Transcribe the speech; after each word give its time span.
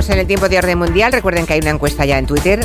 entramos 0.00 0.16
en 0.16 0.20
el 0.20 0.26
tiempo 0.26 0.48
de 0.48 0.58
orden 0.58 0.78
mundial. 0.78 1.12
Recuerden 1.12 1.46
que 1.46 1.54
hay 1.54 1.60
una 1.60 1.70
encuesta 1.70 2.06
ya 2.06 2.18
en 2.18 2.26
Twitter 2.26 2.60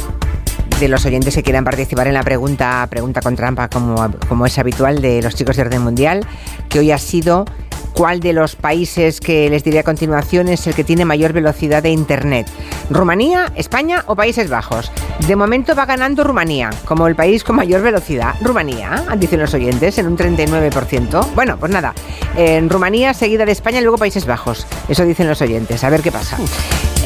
de 0.80 0.88
los 0.88 1.06
oyentes 1.06 1.36
que 1.36 1.44
quieran 1.44 1.66
participar 1.66 2.08
en 2.08 2.14
la 2.14 2.24
pregunta, 2.24 2.88
pregunta 2.90 3.22
con 3.22 3.36
trampa, 3.36 3.68
como, 3.68 3.96
como 4.30 4.46
es 4.46 4.58
habitual 4.58 5.02
de 5.02 5.22
los 5.22 5.36
chicos 5.36 5.58
de 5.58 5.64
orden 5.64 5.82
mundial, 5.82 6.26
que 6.70 6.80
hoy 6.80 6.92
ha 6.92 6.98
sido 6.98 7.46
cuál 7.94 8.22
de 8.22 8.32
los 8.32 8.56
países 8.56 9.20
que 9.20 9.50
les 9.50 9.64
diré 9.64 9.80
a 9.80 9.84
continuación 9.84 10.48
es 10.48 10.66
el 10.68 10.76
que 10.76 10.84
tiene 10.84 11.04
mayor 11.04 11.34
velocidad 11.34 11.84
de 11.84 11.90
Internet. 11.90 12.48
¿Rumanía, 12.90 13.52
España 13.56 14.04
o 14.08 14.16
Países 14.16 14.50
Bajos? 14.50 14.92
De 15.28 15.36
momento 15.36 15.76
va 15.76 15.86
ganando 15.86 16.24
Rumanía, 16.24 16.70
como 16.86 17.08
el 17.08 17.16
país 17.16 17.44
con 17.44 17.58
mayor 17.58 17.82
velocidad. 17.82 18.36
Rumanía, 18.42 19.06
dicen 19.18 19.40
los 19.40 19.54
oyentes, 19.54 19.98
en 19.98 20.08
un 20.08 20.18
39%. 20.18 21.34
Bueno, 21.36 21.58
pues 21.58 21.72
nada, 21.72 21.94
en 22.38 22.70
Rumanía, 22.70 23.14
seguida 23.14 23.46
de 23.46 23.52
España 23.52 23.82
luego 23.82 23.98
Países 23.98 24.26
Bajos. 24.26 24.68
Eso 24.88 25.04
dicen 25.04 25.28
los 25.28 25.42
oyentes, 25.42 25.84
a 25.84 25.90
ver 25.90 26.02
qué 26.02 26.12
pasa. 26.12 26.38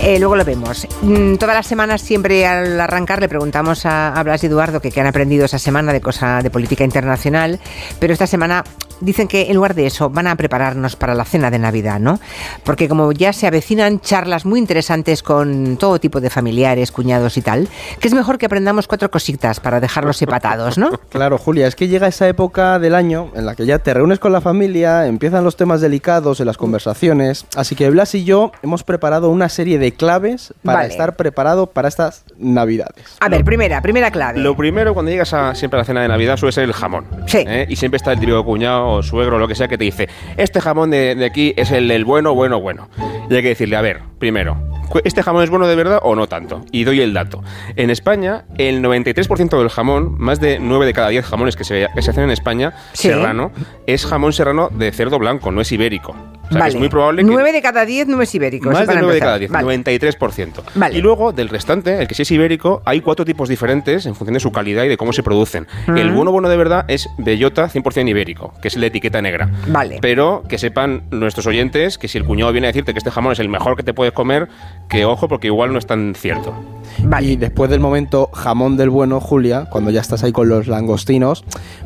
Eh, 0.02 0.18
luego 0.18 0.36
lo 0.38 0.46
vemos. 0.46 0.88
Mm, 1.02 1.36
todas 1.36 1.56
las 1.56 1.68
semanas, 1.68 2.02
siempre 2.02 2.48
al 2.48 2.80
arrancar, 2.80 3.20
le 3.20 3.28
preguntamos 3.28 3.86
a, 3.86 4.22
Blas 4.24 4.44
y 4.44 4.48
Eduardo 4.48 4.80
qué 4.80 5.00
han 5.00 5.08
aprendido 5.08 5.46
esa 5.46 5.60
semana 5.60 5.92
de 5.92 6.00
cosa 6.00 6.42
de 6.42 6.50
política 6.50 6.86
internacional, 6.86 7.60
pero 8.00 8.14
esta 8.14 8.26
semana 8.26 8.64
dicen 9.02 9.28
que 9.28 9.50
en 9.50 9.56
lugar 9.56 9.76
de 9.76 9.88
eso 9.88 10.10
van 10.10 10.28
a 10.28 10.36
prepararnos 10.36 10.96
para 10.96 11.14
la 11.14 11.26
cena 11.26 11.52
de 11.52 11.60
Navidad, 11.60 12.00
¿no? 12.00 12.20
Porque 12.64 12.88
como 12.88 13.12
ya 13.12 13.34
se 13.34 13.48
avecinan 13.48 14.00
charlas 14.00 14.46
muy 14.46 14.60
interesantes 14.60 15.24
con 15.24 15.78
todo 15.78 16.00
tipo 16.00 16.22
de 16.22 16.30
familiares, 16.30 16.92
cuñados 16.92 17.38
y 17.38 17.42
tal, 17.42 17.68
que 18.00 18.08
es 18.08 18.14
mejor 18.14 18.38
que 18.38 18.46
aprendamos 18.46 18.88
cuatro 18.88 19.10
cositas 19.12 19.60
para 19.60 19.80
dejarlos 19.80 20.22
empatados, 20.22 20.78
¿no? 20.78 20.92
Claro, 21.10 21.38
Julia, 21.38 21.68
es 21.68 21.76
que 21.76 21.88
llega 21.88 22.08
esa 22.08 22.28
época 22.28 22.80
del 22.80 22.94
año 22.94 23.32
en 23.34 23.46
la 23.46 23.56
que 23.56 23.66
ya 23.66 23.80
te 23.80 23.94
reúnes 23.94 24.20
con 24.20 24.32
la 24.32 24.42
familia, 24.42 25.08
empiezan 25.08 25.44
los 25.44 25.56
temas 25.56 25.82
delicados 25.82 26.40
en 26.40 26.46
las 26.46 26.58
conversaciones, 26.58 27.46
así 27.56 27.76
que 27.76 27.90
Blas 27.90 28.16
y 28.16 28.24
yo 28.24 28.52
hemos 28.62 28.84
preparado 28.84 29.30
una 29.30 29.50
serie 29.50 29.80
de 29.80 29.89
claves 29.92 30.54
para 30.64 30.80
Vale. 30.80 30.90
estar 30.90 31.16
preparado 31.16 31.68
para 31.68 31.88
estas 31.88 32.24
Navidades. 32.38 33.18
A 33.20 33.30
ver, 33.30 33.44
primera, 33.44 33.82
primera 33.82 34.12
clave. 34.12 34.40
Lo 34.40 34.56
primero, 34.56 34.94
cuando 34.94 35.12
llegas 35.12 35.34
a, 35.34 35.56
siempre 35.56 35.78
a 35.78 35.82
la 35.82 35.86
cena 35.86 36.02
de 36.02 36.08
Navidad, 36.08 36.38
suele 36.38 36.52
ser 36.54 36.64
el 36.64 36.74
jamón. 36.74 37.06
Sí. 37.28 37.44
¿eh? 37.48 37.66
Y 37.70 37.76
siempre 37.76 37.98
está 37.98 38.12
el 38.14 38.20
tío 38.20 38.44
cuñado 38.44 38.88
o 38.88 39.04
suegro 39.04 39.36
o 39.36 39.40
lo 39.40 39.48
que 39.48 39.56
sea 39.56 39.68
que 39.68 39.78
te 39.78 39.84
dice, 39.84 40.08
este 40.38 40.62
jamón 40.62 40.90
de, 40.92 41.16
de 41.16 41.26
aquí 41.26 41.54
es 41.58 41.72
el, 41.72 41.90
el 41.92 42.06
bueno, 42.06 42.34
bueno, 42.34 42.60
bueno. 42.62 42.90
Y 43.30 43.36
hay 43.36 43.42
que 43.42 43.50
decirle, 43.50 43.76
a 43.76 43.82
ver, 43.82 44.02
primero, 44.18 44.58
¿cu- 44.90 45.02
¿este 45.04 45.22
jamón 45.22 45.44
es 45.44 45.50
bueno 45.50 45.68
de 45.68 45.76
verdad 45.76 46.00
o 46.02 46.16
no 46.16 46.28
tanto? 46.28 46.64
Y 46.72 46.84
doy 46.84 47.02
el 47.02 47.14
dato. 47.14 47.44
En 47.76 47.90
España, 47.90 48.46
el 48.58 48.82
93% 48.82 49.58
del 49.60 49.70
jamón, 49.70 50.16
más 50.18 50.40
de 50.40 50.60
9 50.60 50.86
de 50.86 50.94
cada 50.94 51.10
10 51.10 51.26
jamones 51.26 51.56
que 51.56 51.64
se, 51.64 51.88
que 51.94 52.02
se 52.02 52.12
hacen 52.12 52.24
en 52.24 52.32
España, 52.32 52.74
Sí. 52.94 53.10
serrano, 53.10 53.52
es 53.86 54.06
jamón 54.06 54.34
serrano 54.34 54.70
de 54.72 54.92
cerdo 54.92 55.20
blanco, 55.20 55.52
no 55.52 55.62
es 55.62 55.72
ibérico. 55.72 56.16
O 56.50 56.52
sea, 56.52 56.58
que 56.58 56.60
Vale. 56.60 56.74
es 56.74 56.80
muy 56.80 56.90
probable 56.90 57.24
que... 57.24 57.30
9 57.30 57.52
de 57.52 57.62
cada 57.62 57.86
10 57.86 58.08
no 58.08 58.22
es 58.22 58.34
ibérico. 58.34 58.70
Más 58.72 58.82
de 58.82 58.86
para 58.88 59.02
9 59.02 59.14
de 59.14 59.20
cada 59.20 59.38
10, 59.38 59.52
Vale. 59.52 59.84
93%. 59.84 60.54
Vale. 60.76 60.98
Y 60.98 61.02
luego, 61.02 61.32
del 61.32 61.50
restante, 61.50 62.02
el 62.02 62.08
que 62.08 62.16
sí 62.16 62.24
es 62.24 62.32
ibérico, 62.32 62.82
hay 62.86 63.02
cuatro 63.02 63.24
tipos 63.24 63.48
diferentes 63.50 64.06
en 64.06 64.16
función 64.16 64.34
de 64.34 64.40
su 64.40 64.52
calidad 64.52 64.84
y 64.84 64.88
de 64.88 64.98
cómo 64.98 65.14
se 65.14 65.22
producen. 65.24 65.68
El 65.96 66.12
bueno 66.12 66.32
bueno 66.32 66.50
de 66.50 66.58
verdad 66.58 66.86
es 66.88 67.08
bellota 67.18 67.70
100% 67.70 68.10
ibérico, 68.10 68.54
que 68.62 68.68
es 68.68 68.78
la 68.78 68.88
etiqueta 68.88 69.22
negra. 69.22 69.50
Vale. 69.68 70.00
Pero 70.02 70.44
que 70.48 70.58
sepan 70.58 71.04
nuestros 71.12 71.46
oyentes 71.46 71.98
que 71.98 72.08
si 72.08 72.18
el 72.18 72.26
cuñado 72.26 72.52
viene 72.52 72.68
a 72.68 72.70
decirte 72.70 72.94
que 72.94 72.98
este 72.98 73.12
jamón 73.12 73.34
es 73.34 73.40
el 73.40 73.50
mejor 73.50 73.76
que 73.76 73.84
te 73.84 73.94
puedes 73.94 74.14
comer, 74.14 74.48
que 74.90 75.06
ojo, 75.06 75.28
porque 75.28 75.48
igual 75.48 75.72
no 75.72 75.80
es 75.80 75.86
tan 75.86 76.16
cierto. 76.16 76.54
Y 77.22 77.36
después 77.36 77.70
del 77.70 77.80
momento 77.80 78.30
jamón 78.34 78.78
del 78.78 78.90
bueno, 78.90 79.20
Julia, 79.20 79.68
cuando 79.70 79.92
ya 79.92 80.02
estás 80.02 80.24
ahí 80.24 80.32
con 80.32 80.50
los 80.50 80.68
langostinos, 80.68 81.44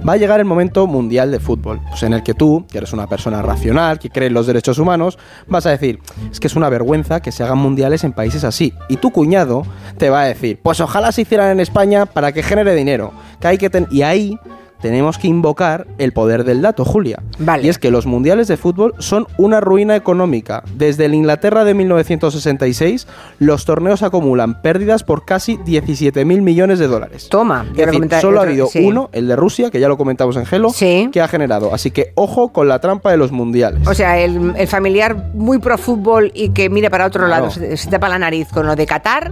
va 0.07 0.13
a 0.13 0.17
llegar 0.17 0.39
el 0.39 0.45
momento 0.45 0.87
mundial 0.87 1.31
de 1.31 1.39
fútbol, 1.39 1.79
pues 1.89 2.03
en 2.03 2.13
el 2.13 2.23
que 2.23 2.33
tú, 2.33 2.65
que 2.71 2.77
eres 2.77 2.93
una 2.93 3.07
persona 3.07 3.41
racional, 3.41 3.99
que 3.99 4.09
cree 4.09 4.27
en 4.27 4.33
los 4.33 4.47
derechos 4.47 4.79
humanos, 4.79 5.17
vas 5.47 5.65
a 5.65 5.71
decir, 5.71 5.99
es 6.31 6.39
que 6.39 6.47
es 6.47 6.55
una 6.55 6.69
vergüenza 6.69 7.21
que 7.21 7.31
se 7.31 7.43
hagan 7.43 7.57
mundiales 7.57 8.03
en 8.03 8.13
países 8.13 8.43
así. 8.43 8.73
Y 8.89 8.97
tu 8.97 9.11
cuñado 9.11 9.65
te 9.97 10.09
va 10.09 10.21
a 10.21 10.25
decir, 10.25 10.59
pues 10.61 10.79
ojalá 10.79 11.11
se 11.11 11.21
hicieran 11.21 11.51
en 11.51 11.59
España 11.59 12.05
para 12.05 12.31
que 12.31 12.43
genere 12.43 12.75
dinero. 12.75 13.11
Que 13.39 13.47
hay 13.47 13.57
que 13.57 13.73
y 13.91 14.03
ahí 14.03 14.37
tenemos 14.83 15.17
que 15.17 15.29
invocar 15.29 15.87
el 15.97 16.11
poder 16.11 16.43
del 16.43 16.61
dato, 16.61 16.83
Julia. 16.83 17.23
Vale. 17.39 17.63
Y 17.63 17.69
es 17.69 17.79
que 17.79 17.89
los 17.89 18.05
mundiales 18.05 18.49
de 18.49 18.57
fútbol 18.57 18.93
son 18.99 19.25
una 19.37 19.61
ruina 19.61 19.95
económica. 19.95 20.61
Desde 20.75 21.05
el 21.05 21.13
Inglaterra 21.13 21.63
de 21.63 21.73
1966, 21.73 23.07
los 23.39 23.63
torneos 23.63 24.03
acumulan 24.03 24.61
pérdidas 24.61 25.03
por 25.03 25.23
casi 25.23 25.57
17 25.65 26.25
mil 26.25 26.41
millones 26.41 26.79
de 26.79 26.87
dólares. 26.87 27.29
Toma, 27.29 27.65
Es 27.75 27.77
decir, 27.87 28.09
solo 28.19 28.41
ha 28.41 28.43
habido 28.43 28.67
sí. 28.67 28.85
uno, 28.85 29.09
el 29.13 29.27
de 29.29 29.37
Rusia, 29.37 29.71
que 29.71 29.79
ya 29.79 29.87
lo 29.87 29.97
comentamos 29.97 30.35
en 30.35 30.45
Gelo, 30.45 30.69
Sí. 30.71 31.09
que 31.13 31.21
ha 31.21 31.29
generado. 31.29 31.73
Así 31.73 31.89
que 31.91 32.11
ojo 32.15 32.49
con 32.49 32.67
la 32.67 32.79
trampa 32.79 33.09
de 33.09 33.15
los 33.17 33.31
mundiales. 33.31 33.87
O 33.87 33.93
sea, 33.93 34.19
el, 34.19 34.53
el 34.57 34.67
familiar 34.67 35.15
muy 35.33 35.59
pro 35.59 35.77
fútbol 35.77 36.29
y 36.35 36.49
que 36.49 36.69
mire 36.69 36.89
para 36.89 37.05
otro 37.05 37.25
lado, 37.27 37.49
se, 37.49 37.77
se 37.77 37.89
tapa 37.89 38.09
la 38.09 38.19
nariz 38.19 38.49
con 38.49 38.67
lo 38.67 38.75
de 38.75 38.85
Qatar. 38.85 39.31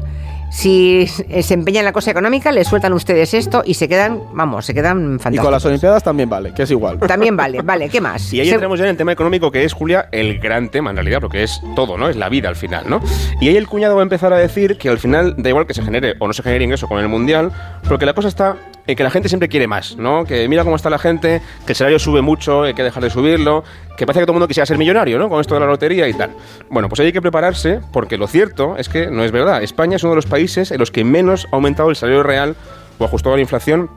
Si 0.51 1.07
se 1.07 1.53
empeña 1.53 1.79
en 1.79 1.85
la 1.85 1.93
cosa 1.93 2.11
económica, 2.11 2.51
le 2.51 2.65
sueltan 2.65 2.91
ustedes 2.93 3.33
esto 3.33 3.63
y 3.65 3.73
se 3.75 3.87
quedan, 3.87 4.19
vamos, 4.33 4.65
se 4.65 4.73
quedan 4.73 4.97
y 5.15 5.17
fantásticos. 5.17 5.45
con 5.45 5.51
las 5.53 5.65
Olimpiadas 5.65 6.03
también 6.03 6.29
vale, 6.29 6.53
que 6.53 6.63
es 6.63 6.71
igual. 6.71 6.99
También 6.99 7.37
vale, 7.37 7.61
vale, 7.61 7.87
¿qué 7.89 8.01
más? 8.01 8.33
Y 8.33 8.41
ahí 8.41 8.47
Se- 8.49 8.55
entramos 8.55 8.77
ya 8.77 8.83
en 8.85 8.91
el 8.91 8.97
tema 8.97 9.13
económico, 9.13 9.49
que 9.49 9.63
es, 9.63 9.71
Julia, 9.73 10.09
el 10.11 10.39
gran 10.39 10.69
tema 10.69 10.89
en 10.89 10.97
realidad, 10.97 11.19
porque 11.21 11.43
es 11.43 11.61
todo, 11.75 11.97
¿no? 11.97 12.09
Es 12.09 12.17
la 12.17 12.27
vida 12.27 12.49
al 12.49 12.57
final, 12.57 12.83
¿no? 12.89 12.99
Y 13.39 13.47
ahí 13.47 13.55
el 13.55 13.67
cuñado 13.67 13.95
va 13.95 14.01
a 14.01 14.03
empezar 14.03 14.33
a 14.33 14.37
decir 14.37 14.77
que 14.77 14.89
al 14.89 14.99
final 14.99 15.35
da 15.37 15.47
igual 15.49 15.65
que 15.65 15.73
se 15.73 15.83
genere 15.83 16.15
o 16.19 16.27
no 16.27 16.33
se 16.33 16.43
genere 16.43 16.65
ingreso 16.65 16.87
con 16.87 16.99
el 16.99 17.07
mundial, 17.07 17.51
porque 17.87 18.05
la 18.05 18.13
cosa 18.13 18.27
está 18.27 18.57
en 18.87 18.95
que 18.95 19.03
la 19.03 19.11
gente 19.11 19.29
siempre 19.29 19.49
quiere 19.49 19.67
más, 19.67 19.95
¿no? 19.95 20.25
Que 20.25 20.47
mira 20.47 20.63
cómo 20.63 20.75
está 20.75 20.89
la 20.89 20.99
gente, 20.99 21.41
que 21.65 21.71
el 21.73 21.75
salario 21.75 21.99
sube 21.99 22.21
mucho, 22.21 22.63
hay 22.63 22.73
que 22.73 22.83
dejar 22.83 23.03
de 23.03 23.09
subirlo, 23.09 23.63
que 23.97 24.05
parece 24.05 24.21
que 24.21 24.25
todo 24.25 24.33
el 24.33 24.39
mundo 24.39 24.47
quisiera 24.47 24.65
ser 24.65 24.77
millonario, 24.77 25.19
¿no? 25.19 25.29
Con 25.29 25.41
esto 25.41 25.53
de 25.53 25.59
la 25.59 25.67
lotería 25.67 26.07
y 26.07 26.13
tal. 26.13 26.31
Bueno, 26.69 26.89
pues 26.89 26.99
hay 26.99 27.11
que 27.11 27.21
prepararse, 27.21 27.79
porque 27.91 28.17
lo 28.17 28.27
cierto 28.27 28.75
es 28.77 28.89
que 28.89 29.07
no 29.07 29.23
es 29.23 29.31
verdad. 29.31 29.63
España 29.63 29.95
es 29.95 30.03
uno 30.03 30.11
de 30.11 30.17
los 30.17 30.25
países 30.25 30.71
en 30.71 30.79
los 30.79 30.91
que 30.91 31.03
menos 31.03 31.47
ha 31.51 31.55
aumentado 31.55 31.89
el 31.89 31.95
salario 31.95 32.23
real 32.23 32.55
o 32.97 33.05
ajustado 33.05 33.33
a 33.33 33.37
la 33.37 33.41
inflación 33.41 33.89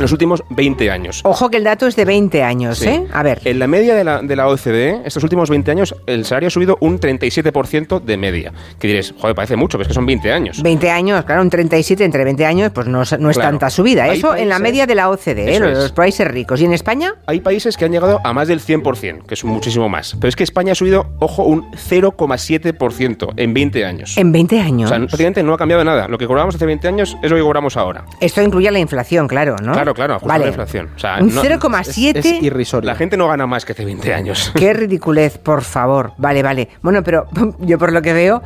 en 0.00 0.04
los 0.04 0.12
últimos 0.12 0.42
20 0.48 0.90
años. 0.90 1.20
Ojo 1.24 1.50
que 1.50 1.58
el 1.58 1.64
dato 1.64 1.86
es 1.86 1.94
de 1.96 2.04
20 2.04 2.42
años, 2.42 2.78
Sí. 2.78 2.88
¿eh? 2.88 3.06
A 3.12 3.22
ver. 3.22 3.40
En 3.44 3.58
la 3.58 3.66
media 3.66 3.94
de 3.94 4.02
la, 4.04 4.22
de 4.22 4.34
la 4.36 4.48
OCDE, 4.48 5.02
estos 5.04 5.22
últimos 5.22 5.50
20 5.50 5.70
años, 5.70 5.94
el 6.06 6.24
salario 6.24 6.46
ha 6.48 6.50
subido 6.50 6.78
un 6.80 6.98
37% 6.98 8.00
de 8.00 8.16
media. 8.16 8.52
Que 8.78 8.86
diréis, 8.88 9.14
joder, 9.18 9.34
parece 9.36 9.56
mucho, 9.56 9.76
pero 9.78 9.82
es 9.82 9.88
que 9.88 9.94
son 9.94 10.06
20 10.06 10.32
años. 10.32 10.62
20 10.62 10.90
años, 10.90 11.24
claro, 11.24 11.42
un 11.42 11.50
37 11.50 12.04
entre 12.04 12.24
20 12.24 12.46
años, 12.46 12.72
pues 12.74 12.86
no, 12.86 13.02
no 13.18 13.30
es 13.30 13.36
Claro. 13.36 13.50
tanta 13.50 13.70
subida. 13.70 14.04
Hay 14.04 14.18
Eso 14.18 14.34
en 14.34 14.48
la 14.48 14.58
media 14.58 14.86
de 14.86 14.94
la 14.94 15.10
OCDE, 15.10 15.56
¿eh? 15.56 15.60
Los, 15.60 15.70
es. 15.72 15.78
los 15.78 15.92
países 15.92 16.26
ricos. 16.26 16.60
¿Y 16.60 16.64
en 16.64 16.72
España? 16.72 17.14
Hay 17.26 17.40
países 17.40 17.76
que 17.76 17.84
han 17.84 17.92
llegado 17.92 18.20
a 18.24 18.32
más 18.32 18.48
del 18.48 18.60
100%, 18.60 19.24
que 19.26 19.34
es 19.34 19.44
muchísimo 19.44 19.88
más. 19.88 20.16
Pero 20.18 20.28
es 20.28 20.36
que 20.36 20.44
España 20.44 20.72
ha 20.72 20.74
subido, 20.74 21.06
ojo, 21.18 21.42
un 21.44 21.70
0,7% 21.72 23.32
en 23.36 23.54
20 23.54 23.84
años. 23.84 24.16
En 24.16 24.32
20 24.32 24.56
o 24.58 24.62
años. 24.62 24.88
sea, 24.88 24.98
prácticamente 24.98 25.42
no 25.42 25.54
ha 25.54 25.58
cambiado 25.58 25.84
nada. 25.84 26.08
Lo 26.08 26.18
que 26.18 26.26
cobrábamos 26.26 26.54
hace 26.54 26.66
20 26.66 26.88
años 26.88 27.16
es 27.22 27.30
lo 27.30 27.36
que 27.36 27.42
cobramos 27.42 27.76
ahora. 27.76 28.04
Esto 28.20 28.42
incluye 28.42 28.70
la 28.70 28.78
inflación, 28.78 29.28
claro, 29.28 29.56
¿no? 29.62 29.72
Claro, 29.72 29.89
claro, 29.94 30.14
ajustado 30.14 30.28
vale. 30.38 30.44
a 30.44 30.46
la 30.46 30.50
inflación. 30.50 30.90
O 30.94 30.98
sea, 30.98 31.18
un 31.20 31.34
no- 31.34 31.42
0,7. 31.42 32.16
Es 32.18 32.26
irrisorio. 32.42 32.86
La 32.86 32.96
gente 32.96 33.16
no 33.16 33.28
gana 33.28 33.46
más 33.46 33.64
que 33.64 33.72
hace 33.72 33.84
20 33.84 34.12
años. 34.14 34.52
Qué 34.56 34.72
ridiculez, 34.72 35.38
por 35.38 35.62
favor. 35.62 36.12
Vale, 36.18 36.42
vale. 36.42 36.68
Bueno, 36.82 37.02
pero 37.02 37.26
yo 37.60 37.78
por 37.78 37.92
lo 37.92 38.02
que 38.02 38.12
veo, 38.12 38.42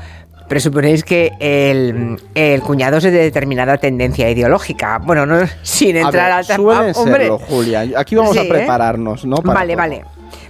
presuponéis 0.49 1.05
que 1.05 1.33
el, 1.41 2.19
el 2.35 2.61
cuñado 2.63 2.99
es 2.99 3.05
de 3.05 3.11
determinada 3.11 3.79
tendencia 3.79 4.29
ideológica. 4.31 4.99
Bueno, 4.99 5.25
no 5.27 5.39
sin 5.63 5.97
A 5.97 6.01
entrar 6.01 6.25
ver, 6.25 6.33
al 6.33 6.47
tema. 6.47 6.57
suelen 6.75 6.95
Ah, 6.95 7.01
hombre. 7.01 7.21
serlo, 7.23 7.39
Julia. 7.39 7.85
Aquí 7.97 8.15
vamos 8.17 8.33
Sí, 8.33 8.39
a 8.39 8.43
¿eh? 8.45 8.49
prepararnos, 8.49 9.25
¿no? 9.25 9.37
Para 9.37 9.61
vale, 9.61 9.73
todo. 9.75 9.83
vale. 9.83 10.05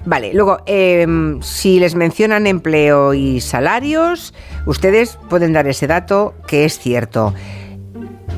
Vale, 0.06 0.34
luego, 0.34 0.58
eh, 0.66 1.06
si 1.40 1.80
les 1.80 1.94
mencionan 1.94 2.46
empleo 2.46 3.14
y 3.14 3.40
salarios, 3.40 4.34
ustedes 4.66 5.18
pueden 5.30 5.54
dar 5.54 5.66
ese 5.66 5.86
dato 5.86 6.34
que 6.46 6.66
es 6.66 6.78
cierto. 6.78 7.32